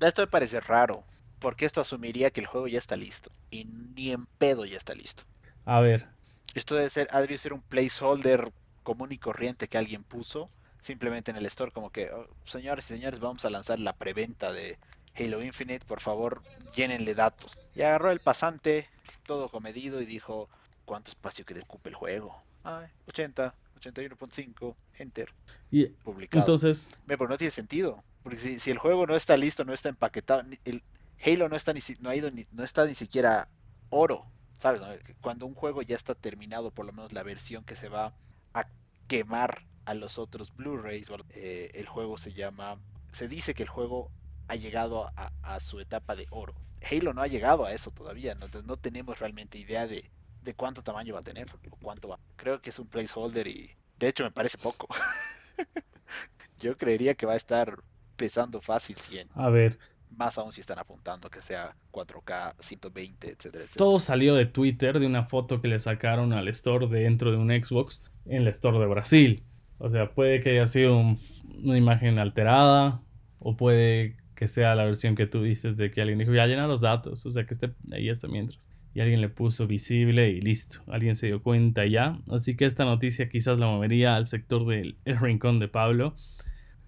[0.00, 1.04] Esto me parece raro,
[1.38, 3.30] porque esto asumiría que el juego ya está listo.
[3.50, 5.24] Y ni en pedo ya está listo.
[5.66, 6.08] A ver,
[6.54, 8.50] Esto debe ser, ha debido ser un placeholder
[8.82, 12.94] común y corriente que alguien puso simplemente en el store, como que, "Oh, señores y
[12.94, 14.78] señores, vamos a lanzar la preventa de
[15.14, 16.42] Halo Infinite, por favor,
[16.74, 17.52] llénenle datos.
[17.74, 18.88] Y agarró el pasante,
[19.24, 20.48] todo comedido, y dijo,
[20.84, 22.36] ¿cuánto espacio que ocupe el juego?
[22.62, 25.28] Ah, 80, 81.5, enter,
[25.70, 26.40] y publicado.
[26.40, 28.04] entonces, Pero no tiene sentido.
[28.22, 30.82] Porque si, si el juego no está listo, no está empaquetado, ni- el
[31.24, 33.48] Halo no está ni, no ha ido ni, no está ni siquiera
[33.90, 34.26] oro,
[34.58, 34.82] ¿sabes?
[35.20, 38.14] Cuando un juego ya está terminado, por lo menos la versión que se va
[38.54, 38.66] a
[39.06, 42.78] quemar a los otros Blu-rays, eh, el juego se llama,
[43.12, 44.10] se dice que el juego
[44.48, 46.54] ha llegado a, a su etapa de oro.
[46.90, 48.46] Halo no ha llegado a eso todavía, ¿no?
[48.46, 50.10] Entonces no tenemos realmente idea de,
[50.42, 52.20] de cuánto tamaño va a tener, o cuánto va.
[52.36, 54.88] Creo que es un placeholder y de hecho me parece poco.
[56.60, 57.82] Yo creería que va a estar
[58.16, 59.78] pesando fácil 100, a ver,
[60.10, 63.78] más aún si están apuntando que sea 4K, 120, etcétera, etcétera.
[63.78, 67.48] todo salió de Twitter, de una foto que le sacaron al store dentro de un
[67.50, 69.44] Xbox en el store de Brasil.
[69.78, 71.18] O sea, puede que haya sido un-
[71.64, 73.02] una imagen alterada
[73.38, 76.66] o puede que sea la versión que tú dices de que alguien dijo, ya llena
[76.66, 77.54] los datos, o sea, que
[77.92, 78.68] ahí hasta mientras.
[78.94, 82.18] Y alguien le puso visible y listo, alguien se dio cuenta ya.
[82.30, 86.16] Así que esta noticia quizás la movería al sector del el rincón de Pablo.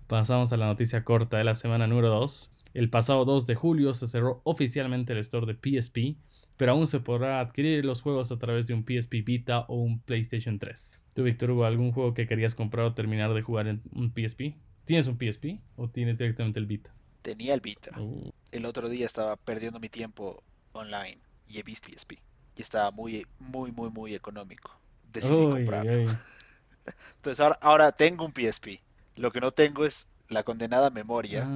[0.07, 2.51] Pasamos a la noticia corta de la semana número 2.
[2.75, 6.19] El pasado 2 de julio se cerró oficialmente el store de PSP,
[6.57, 10.01] pero aún se podrá adquirir los juegos a través de un PSP Vita o un
[10.01, 11.01] PlayStation 3.
[11.15, 14.57] ¿Tú, Víctor Hugo, algún juego que querías comprar o terminar de jugar en un PSP?
[14.85, 16.93] ¿Tienes un PSP o tienes directamente el Vita?
[17.23, 17.99] Tenía el Vita.
[18.01, 22.15] Uh, El otro día estaba perdiendo mi tiempo online y he visto PSP.
[22.57, 24.79] Y estaba muy, muy, muy, muy económico.
[25.13, 26.11] Decidí comprarlo.
[27.17, 28.81] Entonces ahora, ahora tengo un PSP.
[29.17, 31.49] Lo que no tengo es la condenada memoria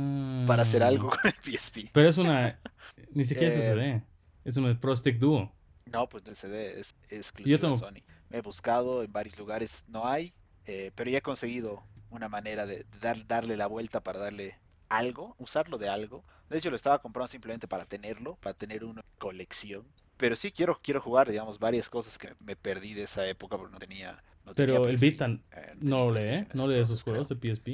[0.46, 1.90] para hacer algo con el PSP.
[1.92, 2.58] Pero es una...
[3.12, 3.70] Ni siquiera es Eh,
[4.02, 4.02] SSD.
[4.44, 5.52] Es un Pro Stick Duo.
[5.86, 8.02] No, pues el CD es exclusivo tengo- de Sony.
[8.30, 10.32] Me he buscado en varios lugares, no hay,
[10.64, 14.58] eh, pero ya he conseguido una manera de, de dar, darle la vuelta para darle
[14.88, 16.24] algo, usarlo de algo.
[16.48, 19.86] De hecho, lo estaba comprando simplemente para tenerlo, para tener una colección.
[20.16, 23.72] Pero sí quiero, quiero jugar, digamos, varias cosas que me perdí de esa época porque
[23.72, 24.22] no tenía.
[24.44, 27.26] No tenía Pero el Vita eh, no lee, PlayStation en no ese lee esos juegos
[27.28, 27.38] creo.
[27.38, 27.68] de PSP.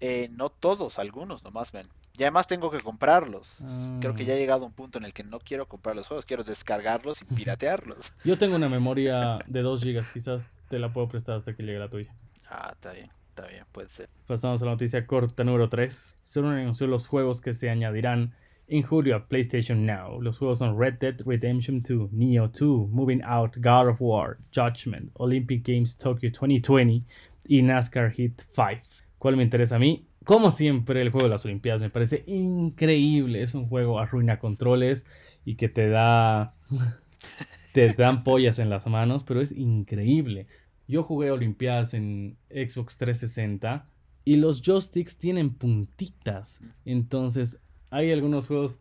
[0.00, 1.86] Eh, no todos, algunos nomás, ven.
[2.18, 3.56] Y además tengo que comprarlos.
[4.00, 4.26] Creo que Ah.
[4.26, 6.42] ya he llegado a un punto en el que no quiero comprar los juegos, quiero
[6.44, 8.12] descargarlos y piratearlos.
[8.24, 11.78] Yo tengo una memoria de 2 GB, quizás te la puedo prestar hasta que llegue
[11.78, 12.12] la tuya.
[12.48, 14.08] Ah, está bien, está bien, puede ser.
[14.26, 16.16] Pasamos a la noticia corta número 3.
[16.22, 18.34] Sony anunció los juegos que se añadirán
[18.68, 20.20] en julio a PlayStation Now.
[20.22, 25.10] Los juegos son Red Dead Redemption 2, Neo 2, Moving Out, God of War, Judgment,
[25.14, 27.02] Olympic Games Tokyo 2020
[27.46, 28.82] y NASCAR Heat 5.
[29.20, 30.06] ¿Cuál me interesa a mí?
[30.24, 33.42] Como siempre, el juego de las Olimpiadas me parece increíble.
[33.42, 35.04] Es un juego arruina controles
[35.44, 36.54] y que te da.
[37.74, 40.46] te dan pollas en las manos, pero es increíble.
[40.88, 43.86] Yo jugué Olimpiadas en Xbox 360
[44.24, 46.62] y los joysticks tienen puntitas.
[46.86, 47.58] Entonces,
[47.90, 48.80] hay algunos juegos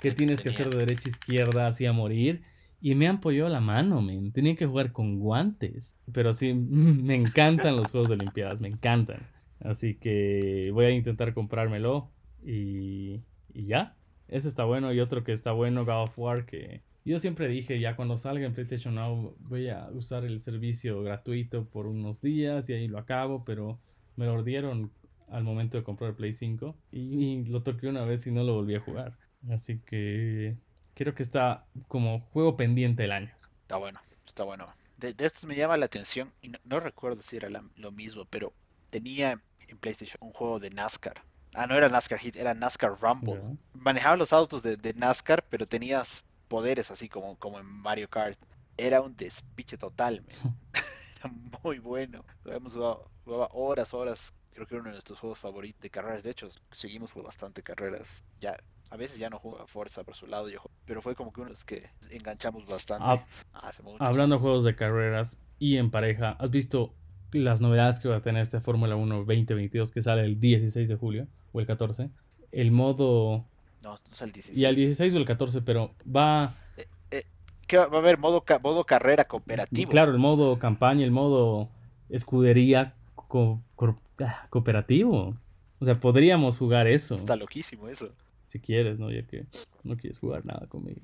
[0.00, 2.42] que tienes que hacer de derecha a izquierda, así a morir.
[2.80, 4.30] Y me han apoyado la mano, men.
[4.30, 5.96] Tenía que jugar con guantes.
[6.12, 9.31] Pero sí, me encantan los juegos de Olimpiadas, me encantan.
[9.64, 12.10] Así que voy a intentar comprármelo.
[12.44, 13.22] Y,
[13.54, 13.96] y ya.
[14.28, 14.92] Ese está bueno.
[14.92, 18.46] Y otro que está bueno, God of War, que yo siempre dije, ya cuando salga
[18.46, 22.98] en PlayStation Now voy a usar el servicio gratuito por unos días y ahí lo
[22.98, 23.80] acabo, pero
[24.16, 24.92] me lo dieron
[25.28, 28.54] al momento de comprar el Play 5 y, lo toqué una vez y no lo
[28.54, 29.16] volví a jugar.
[29.50, 30.56] Así que
[30.94, 33.34] creo que está como juego pendiente el año.
[33.62, 34.68] Está bueno, está bueno.
[34.98, 38.52] De, estos me llama la atención y no, recuerdo si era lo mismo, pero
[38.90, 41.14] tenía en PlayStation un juego de NASCAR.
[41.54, 43.42] Ah, no era NASCAR Hit, era NASCAR Rumble.
[43.74, 48.38] Manejaba los autos de, de, NASCAR, pero tenías poderes así como, como en Mario Kart.
[48.76, 50.24] Era un despiche total,
[51.20, 52.24] era muy bueno.
[52.44, 54.32] Hemos jugado, jugaba horas, horas.
[54.54, 56.22] Creo que era uno de nuestros juegos favoritos de carreras.
[56.22, 58.24] De hecho, seguimos con bastante carreras.
[58.40, 58.56] Ya,
[58.90, 61.48] a veces ya no juega Forza por su lado, yo, pero fue como que uno
[61.48, 63.24] de los que enganchamos bastante.
[63.52, 66.94] Ah, hablando de juegos de carreras y en pareja, ¿has visto
[67.32, 70.96] las novedades que va a tener este Fórmula 1 2022 que sale el 16 de
[70.96, 72.10] julio o el 14?
[72.52, 73.46] El modo
[73.82, 74.58] no, no es el 16.
[74.58, 76.56] Y al 16 o el 14, pero va...
[76.76, 77.24] Eh, eh,
[77.66, 79.90] ¿qué va, a haber modo, modo carrera cooperativo.
[79.90, 81.68] Claro, el modo campaña, el modo
[82.08, 85.36] escudería ah, cooperativo.
[85.80, 87.16] O sea, podríamos jugar eso.
[87.16, 88.10] Está loquísimo eso.
[88.46, 89.10] Si quieres, ¿no?
[89.10, 89.46] Ya que
[89.82, 91.00] no quieres jugar nada conmigo.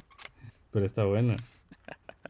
[0.70, 1.34] Pero está bueno.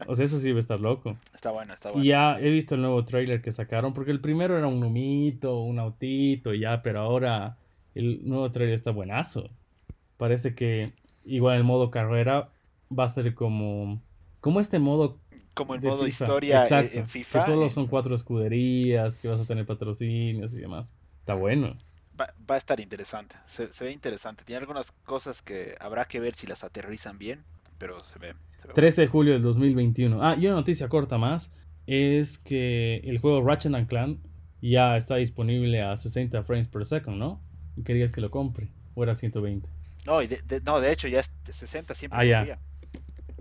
[0.07, 1.17] O sea, eso sí va a estar loco.
[1.33, 2.05] Está bueno, está bueno.
[2.05, 5.59] Y ya he visto el nuevo trailer que sacaron, porque el primero era un humito,
[5.59, 7.57] un autito, y ya, pero ahora
[7.95, 9.49] el nuevo trailer está buenazo.
[10.17, 10.93] Parece que
[11.25, 12.49] igual el modo carrera
[12.97, 14.01] va a ser como
[14.41, 15.17] como este modo
[15.53, 19.65] como el modo historia en FIFA que solo son cuatro escuderías que vas a tener
[19.65, 20.87] patrocinios y demás.
[21.19, 21.77] Está bueno.
[22.19, 24.43] Va, a estar interesante se, ve interesante.
[24.43, 27.43] Tiene algunas cosas que habrá que ver si las aterrizan bien
[27.79, 28.35] pero se ve,
[28.75, 31.51] 13 de julio del 2021 ah y una noticia corta más
[31.87, 34.19] es que el juego Ratchet and Clank
[34.61, 37.41] ya está disponible a 60 frames per second ¿no?
[37.75, 39.67] y querías que lo compre o era 120
[40.05, 42.19] no, de, no, de hecho ya es de 60 siempre.
[42.19, 42.59] Ah, ya.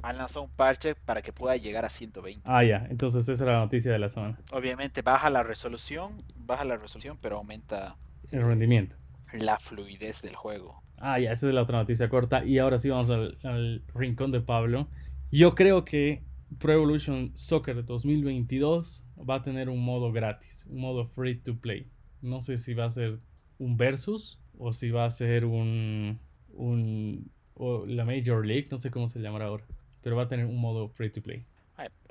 [0.03, 2.42] Han lanzado un parche para que pueda llegar a 120.
[2.44, 2.87] Ah, ya.
[2.88, 4.38] Entonces esa es la noticia de la semana.
[4.53, 7.96] Obviamente baja la resolución, baja la resolución, pero aumenta
[8.31, 8.96] el rendimiento.
[9.33, 10.83] La fluidez del juego.
[11.00, 12.44] Ah, ya, esa es la otra noticia corta.
[12.44, 14.88] Y ahora sí vamos al, rincón de Pablo.
[15.30, 16.22] Yo creo que
[16.58, 21.87] Pro Evolution Soccer 2022 va a tener un modo gratis, un modo free to play.
[22.22, 23.18] No sé si va a ser
[23.58, 26.18] un versus o si va a ser un
[26.58, 29.64] un, o la Major League, no sé cómo se llamará ahora,
[30.02, 31.44] pero va a tener un modo free to play.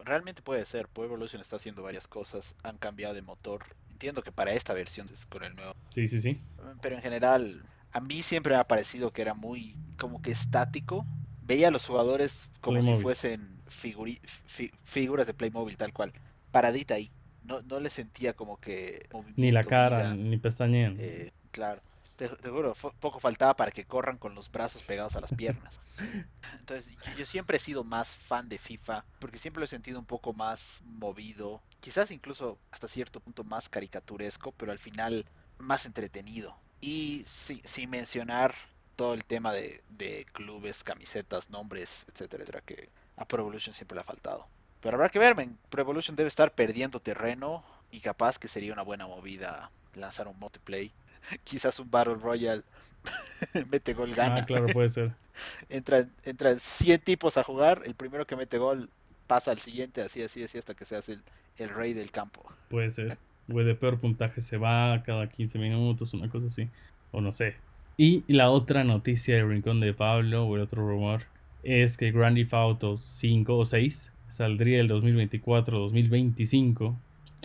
[0.03, 3.65] realmente puede ser, Pro Evolution está haciendo varias cosas, han cambiado de motor.
[3.91, 5.73] Entiendo que para esta versión es con el nuevo.
[5.89, 6.39] Sí, sí, sí.
[6.81, 11.05] Pero en general, a mí siempre me ha parecido que era muy como que estático.
[11.43, 16.13] Veía a los jugadores como si fuesen figuras de Playmobil tal cual,
[16.51, 17.11] paradita ahí.
[17.43, 19.07] No, no le sentía como que...
[19.37, 20.97] Ni la cara, ni pestañean.
[20.99, 21.81] Eh, claro
[22.17, 25.79] te, juro, poco faltaba para que corran con los brazos pegados a las piernas.
[26.59, 30.05] Entonces, yo, siempre he sido más fan de FIFA, porque siempre lo he sentido un
[30.05, 35.25] poco más movido, quizás incluso hasta cierto punto más caricaturesco, pero al final
[35.59, 36.57] más entretenido.
[36.81, 38.53] Y sin mencionar
[38.95, 44.01] todo el tema de, clubes, camisetas, nombres, etcétera, etcétera, que a Pro Evolution siempre le
[44.01, 44.47] ha faltado.
[44.81, 45.35] Pero habrá que ver,
[45.69, 50.37] Pro Evolution debe estar perdiendo terreno y capaz que sería una buena movida lanzar un
[50.37, 50.91] multiplayer
[51.43, 52.63] quizás un Battle Royale
[53.71, 54.37] mete gol gana.
[54.37, 55.11] Ah, claro, puede ser.
[55.69, 58.89] entran, entran 100 tipos a jugar, el primero que mete gol
[59.27, 61.19] pasa al siguiente, así, así, así, hasta que se hace
[61.57, 62.43] el, rey del campo.
[62.69, 63.17] Puede ser.
[63.51, 66.69] O de peor puntaje se va cada 15 minutos, una cosa así.
[67.11, 67.55] O no sé.
[67.97, 71.23] Y la otra noticia del rincón de Pablo, o el otro rumor,
[71.63, 76.95] es que Grand Theft Auto 5 o 6 saldría el 2024-2025,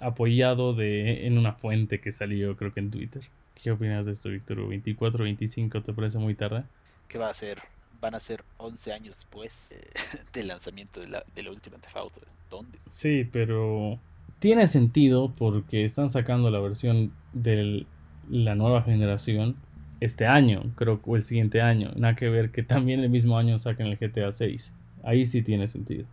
[0.02, 3.22] apoyado de, en una fuente que salió creo que en Twitter.
[3.62, 4.58] ¿Qué opinas de esto, Víctor?
[4.58, 6.64] ¿24 25 te parece muy tarde?
[7.08, 7.58] ¿Qué va a ser?
[8.00, 9.88] Van a ser 11 años después eh,
[10.32, 12.20] del lanzamiento de la, de la última Auto.
[12.50, 12.78] ¿Dónde?
[12.88, 13.98] Sí, pero
[14.42, 17.86] tiene sentido porque están sacando la versión de
[18.28, 19.54] la nueva generación
[20.00, 21.92] este año, creo, o el siguiente año.
[21.94, 24.72] Nada que ver que también el mismo año saquen el GTA 6.
[25.04, 26.06] Ahí sí tiene sentido.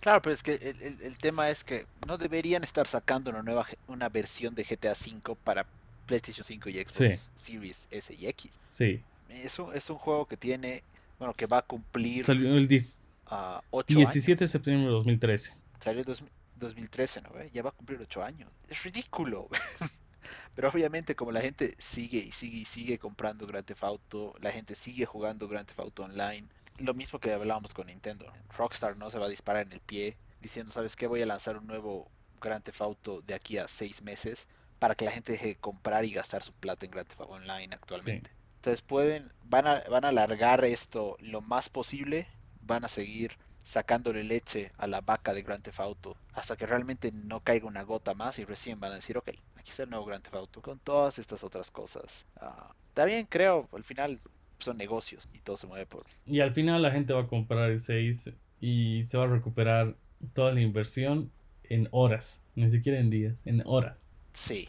[0.00, 3.64] Claro, pero es que el, el, tema es que no deberían estar sacando una nueva
[3.86, 5.64] una versión de GTA 5 para
[6.06, 8.58] PlayStation 5 y Xbox Series S y X.
[8.72, 9.00] Sí.
[9.28, 10.82] Es un, es un juego que tiene,
[11.20, 14.50] bueno, que va a cumplir Salió el 10 ah, ocho 17 de años.
[14.50, 15.54] septiembre de 2013.
[15.78, 16.24] Salió en dos-
[16.60, 17.30] 2013, ¿no?
[17.52, 18.50] Ya va a cumplir 8 años.
[18.68, 19.48] Es ridículo.
[20.54, 24.52] Pero obviamente como la gente sigue y sigue y sigue comprando Grand Theft Auto, la
[24.52, 26.46] gente sigue jugando Grand Theft Auto Online.
[26.78, 28.30] Lo mismo que hablábamos con Nintendo.
[28.56, 31.06] Rockstar no se va a disparar en el pie diciendo, ¿sabes qué?
[31.06, 34.46] Voy a lanzar un nuevo Grand Theft Auto de aquí a 6 meses
[34.78, 37.34] para que la gente deje de comprar y gastar su plata en Grand Theft Auto
[37.34, 38.30] Online actualmente.
[38.56, 42.28] Entonces pueden, van a, van a alargar esto lo más posible,
[42.62, 47.12] van a seguir sacándole leche a la vaca de Grand Theft Auto hasta que realmente
[47.12, 50.06] no caiga una gota más y recién van a decir, ok, aquí está el nuevo
[50.06, 52.26] Grand Theft Auto con todas estas otras cosas.
[52.40, 54.18] Ah, también creo, al final
[54.58, 56.04] son negocios y todo se mueve por...
[56.26, 58.30] Y al final la gente va a comprar el 6
[58.60, 59.94] y se va a recuperar
[60.34, 61.30] toda la inversión
[61.64, 63.96] en horas, ni siquiera en días, en horas.
[64.32, 64.68] Sí,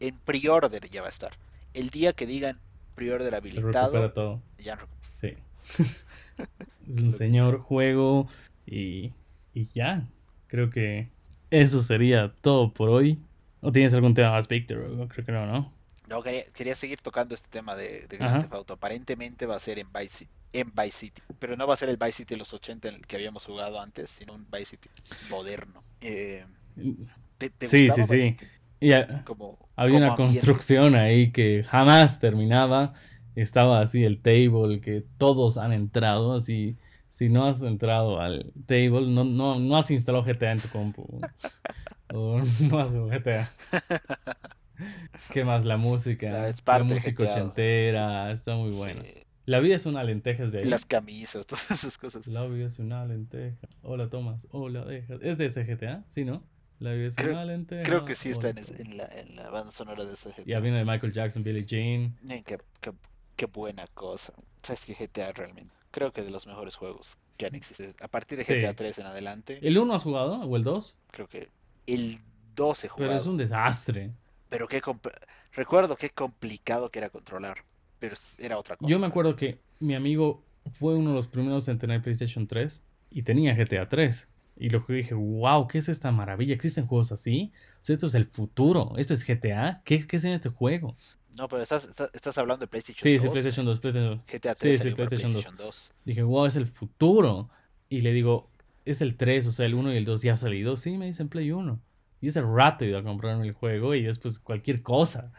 [0.00, 1.32] en pre-order ya va a estar.
[1.74, 2.58] El día que digan
[2.94, 4.42] pre-order Se habilitado, recupera todo.
[4.58, 4.86] ya no-
[5.16, 5.34] Sí.
[6.88, 8.28] es un señor juego
[8.66, 9.12] y,
[9.54, 10.08] y ya.
[10.46, 11.10] Creo que
[11.50, 13.18] eso sería todo por hoy.
[13.60, 14.96] ¿O tienes algún tema más, Víctor?
[14.96, 15.72] Yo Creo que no, ¿no?
[16.08, 18.16] No, quería, quería seguir tocando este tema de, de.
[18.16, 18.74] Grand Theft Auto.
[18.74, 21.90] Aparentemente va a ser en Vice, City, en Vice City, pero no va a ser
[21.90, 24.66] el Vice City de los 80 en el que habíamos jugado antes, sino un Vice
[24.76, 24.88] City
[25.28, 25.84] moderno.
[26.00, 26.46] Eh,
[27.38, 28.36] ¿te, te Sí, sí, sí.
[28.80, 30.50] Había como una ambiente?
[30.50, 32.94] construcción ahí que jamás terminaba.
[33.40, 36.34] Estaba así el table que todos han entrado.
[36.34, 36.76] Así,
[37.10, 41.20] si no has entrado al table, no, no, no has instalado GTA en tu compu.
[42.14, 43.50] O no has jugado GTA.
[45.32, 45.64] ¿Qué más?
[45.64, 46.28] La música.
[46.28, 48.32] Claro, es la parte de música GTA, ochentera.
[48.32, 49.02] Está muy buena.
[49.02, 49.12] Sí,
[49.44, 50.64] La vida es una lenteja es de ahí.
[50.64, 52.26] las camisas, todas esas cosas.
[52.26, 53.56] La vida es una lenteja.
[53.82, 54.46] Hola, Tomás.
[54.50, 55.18] Hola, dejas.
[55.22, 56.04] ¿Es de ese GTA?
[56.08, 56.42] Sí, ¿no?
[56.78, 57.82] La vida es Creo- una lenteja.
[57.82, 60.60] Creo que sí está en, es- en la, en la banda sonora de ese GTA.
[60.60, 62.16] viene de Michael Jackson, Billie Jean.
[62.44, 62.56] Qué,
[63.38, 64.32] qué- buena cosa.
[64.62, 67.92] Sabes que GTA realmente, creo que de los mejores juegos que han existido.
[68.00, 68.54] A partir de Sí.
[68.54, 70.40] GTA 3 en adelante, ¿El 1 has jugado?
[70.40, 70.94] ¿O el 2?
[71.10, 71.48] creo que
[71.86, 72.18] el
[72.54, 73.20] 12 he Pero jugado.
[73.22, 74.12] es un desastre.
[74.48, 74.80] Pero qué
[75.52, 77.58] recuerdo qué complicado que era controlar.
[77.98, 78.90] Pero era otra cosa.
[78.90, 80.42] Yo me acuerdo que mi amigo
[80.78, 84.28] fue uno de los primeros en tener PlayStation 3 y tenía GTA 3.
[84.56, 86.54] Y lo que dije, wow, ¿qué es esta maravilla?
[86.54, 87.52] ¿Existen juegos así?
[87.80, 88.94] O sea, esto es el futuro.
[88.96, 89.82] ¿Esto es GTA?
[89.84, 90.96] ¿Qué, qué es en este juego?
[91.36, 93.22] No, pero estás, estás, estás hablando de PlayStation Sí, 2.
[93.22, 94.26] sí, PlayStation 2, PlayStation 2.
[94.26, 95.44] GTA 3 Sí, sí, para PlayStation 2.
[95.44, 95.92] PlayStation 2.
[96.04, 97.50] Dije, wow, es el futuro.
[97.88, 98.50] Y le digo,
[98.84, 100.76] es el 3, o sea, el 1 y el 2 ya ha salido.
[100.76, 101.80] Sí, me dicen Play 1.
[102.20, 105.32] Y ese rato iba a comprarme el juego y después cualquier cosa.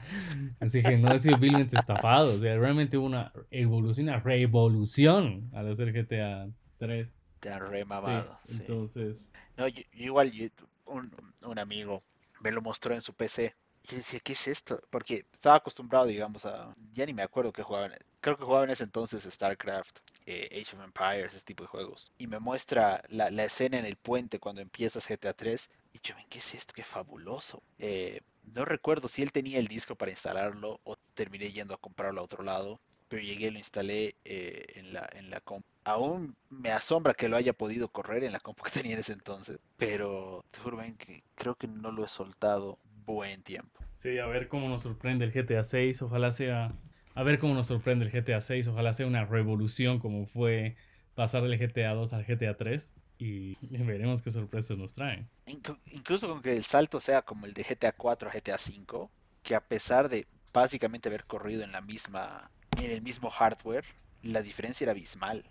[0.61, 2.33] Así que no he sido vilmente estafado.
[2.35, 7.09] O sea, realmente hubo una evolución, una revolución al hacer GTA 3.
[7.41, 8.39] Te han remamado.
[8.45, 8.63] Sí, sí.
[8.63, 9.17] entonces,
[9.57, 10.47] No, yo igual, yo-
[10.85, 11.11] un,
[11.45, 12.03] un amigo
[12.41, 13.55] me lo mostró en su PC.
[13.83, 14.79] Y decía, ¿qué es esto?
[14.89, 16.71] Porque estaba acostumbrado, digamos, a.
[16.93, 17.87] Ya ni me acuerdo qué jugaba.
[17.87, 21.67] en- Creo que jugaba en ese entonces StarCraft, eh, Age of Empires, ese tipo de
[21.69, 22.11] juegos.
[22.17, 25.69] Y me muestra la, la escena en el puente cuando empiezas GTA 3.
[25.93, 26.73] Y yo, "Men, ¿qué es esto?
[26.75, 27.63] ¡Qué fabuloso!
[27.79, 32.21] Eh, no recuerdo si él tenía el disco para instalarlo o terminé yendo a comprarlo
[32.21, 32.79] a otro lado.
[33.07, 35.65] Pero llegué, lo instalé eh, en la, en la comp.
[35.83, 39.13] Aún me asombra que lo haya podido correr en la compu que tenía en ese
[39.13, 39.57] entonces.
[39.77, 42.77] Pero te juro, que creo que no lo he soltado
[43.13, 43.79] buen tiempo.
[44.01, 46.01] sí, a ver cómo nos sorprende el GTA 6.
[46.01, 46.73] Ojalá sea.
[47.15, 48.67] A ver cómo nos sorprende el GTA 6.
[48.67, 50.77] Ojalá sea una revolución como fue
[51.15, 52.91] pasar del GTA 2 al GTA 3.
[53.17, 55.27] Y veremos qué sorpresas nos traen.
[55.45, 59.11] Incluso con que el salto sea como el de GTA 4 a GTA 5,
[59.43, 63.83] que a pesar de básicamente haber corrido en la misma, en el mismo hardware,
[64.23, 65.43] la diferencia era abismal.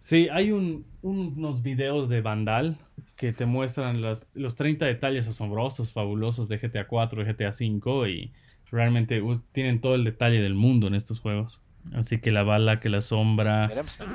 [0.00, 2.78] Sí, hay un- unos videos de Vandal
[3.16, 8.06] que te muestran las- los 30 detalles asombrosos, fabulosos de GTA 4 y GTA 5
[8.06, 8.32] y
[8.70, 9.22] realmente
[9.52, 11.60] tienen todo el detalle del mundo en estos juegos.
[11.92, 13.68] Así que la bala, que la sombra,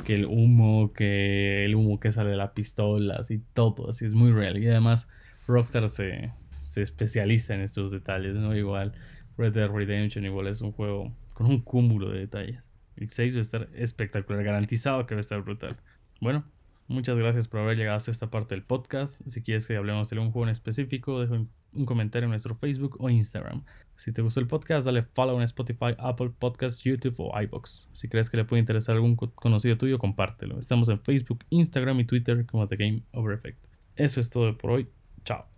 [0.05, 4.13] que el humo, que el humo que sale de la pistola, así todo, así es
[4.13, 4.57] muy real.
[4.57, 5.07] Y además
[5.47, 8.55] Rockstar se, se especializa en estos detalles, ¿no?
[8.55, 8.93] Igual
[9.38, 12.61] Red Dead Redemption igual es un juego con un cúmulo de detalles.
[13.02, 15.76] El 6 va a estar espectacular, garantizado que va a estar brutal.
[16.22, 16.45] Bueno,
[16.88, 19.22] muchas gracias por haber llegado hasta esta parte del podcast.
[19.28, 22.56] Si quieres que hablemos de algún juego en específico, deja un, un comentario en nuestro
[22.56, 23.64] Facebook o Instagram.
[23.97, 27.89] Si te gustó el podcast, dale follow en Spotify, Apple Podcasts, YouTube o iBox.
[27.93, 30.60] Si crees que le puede interesar a algún co- conocido tuyo, compártelo.
[30.60, 33.64] Estamos en Facebook, Instagram y Twitter como The Game Over Effect.
[33.95, 34.88] Eso es todo por hoy.
[35.26, 35.51] Chao.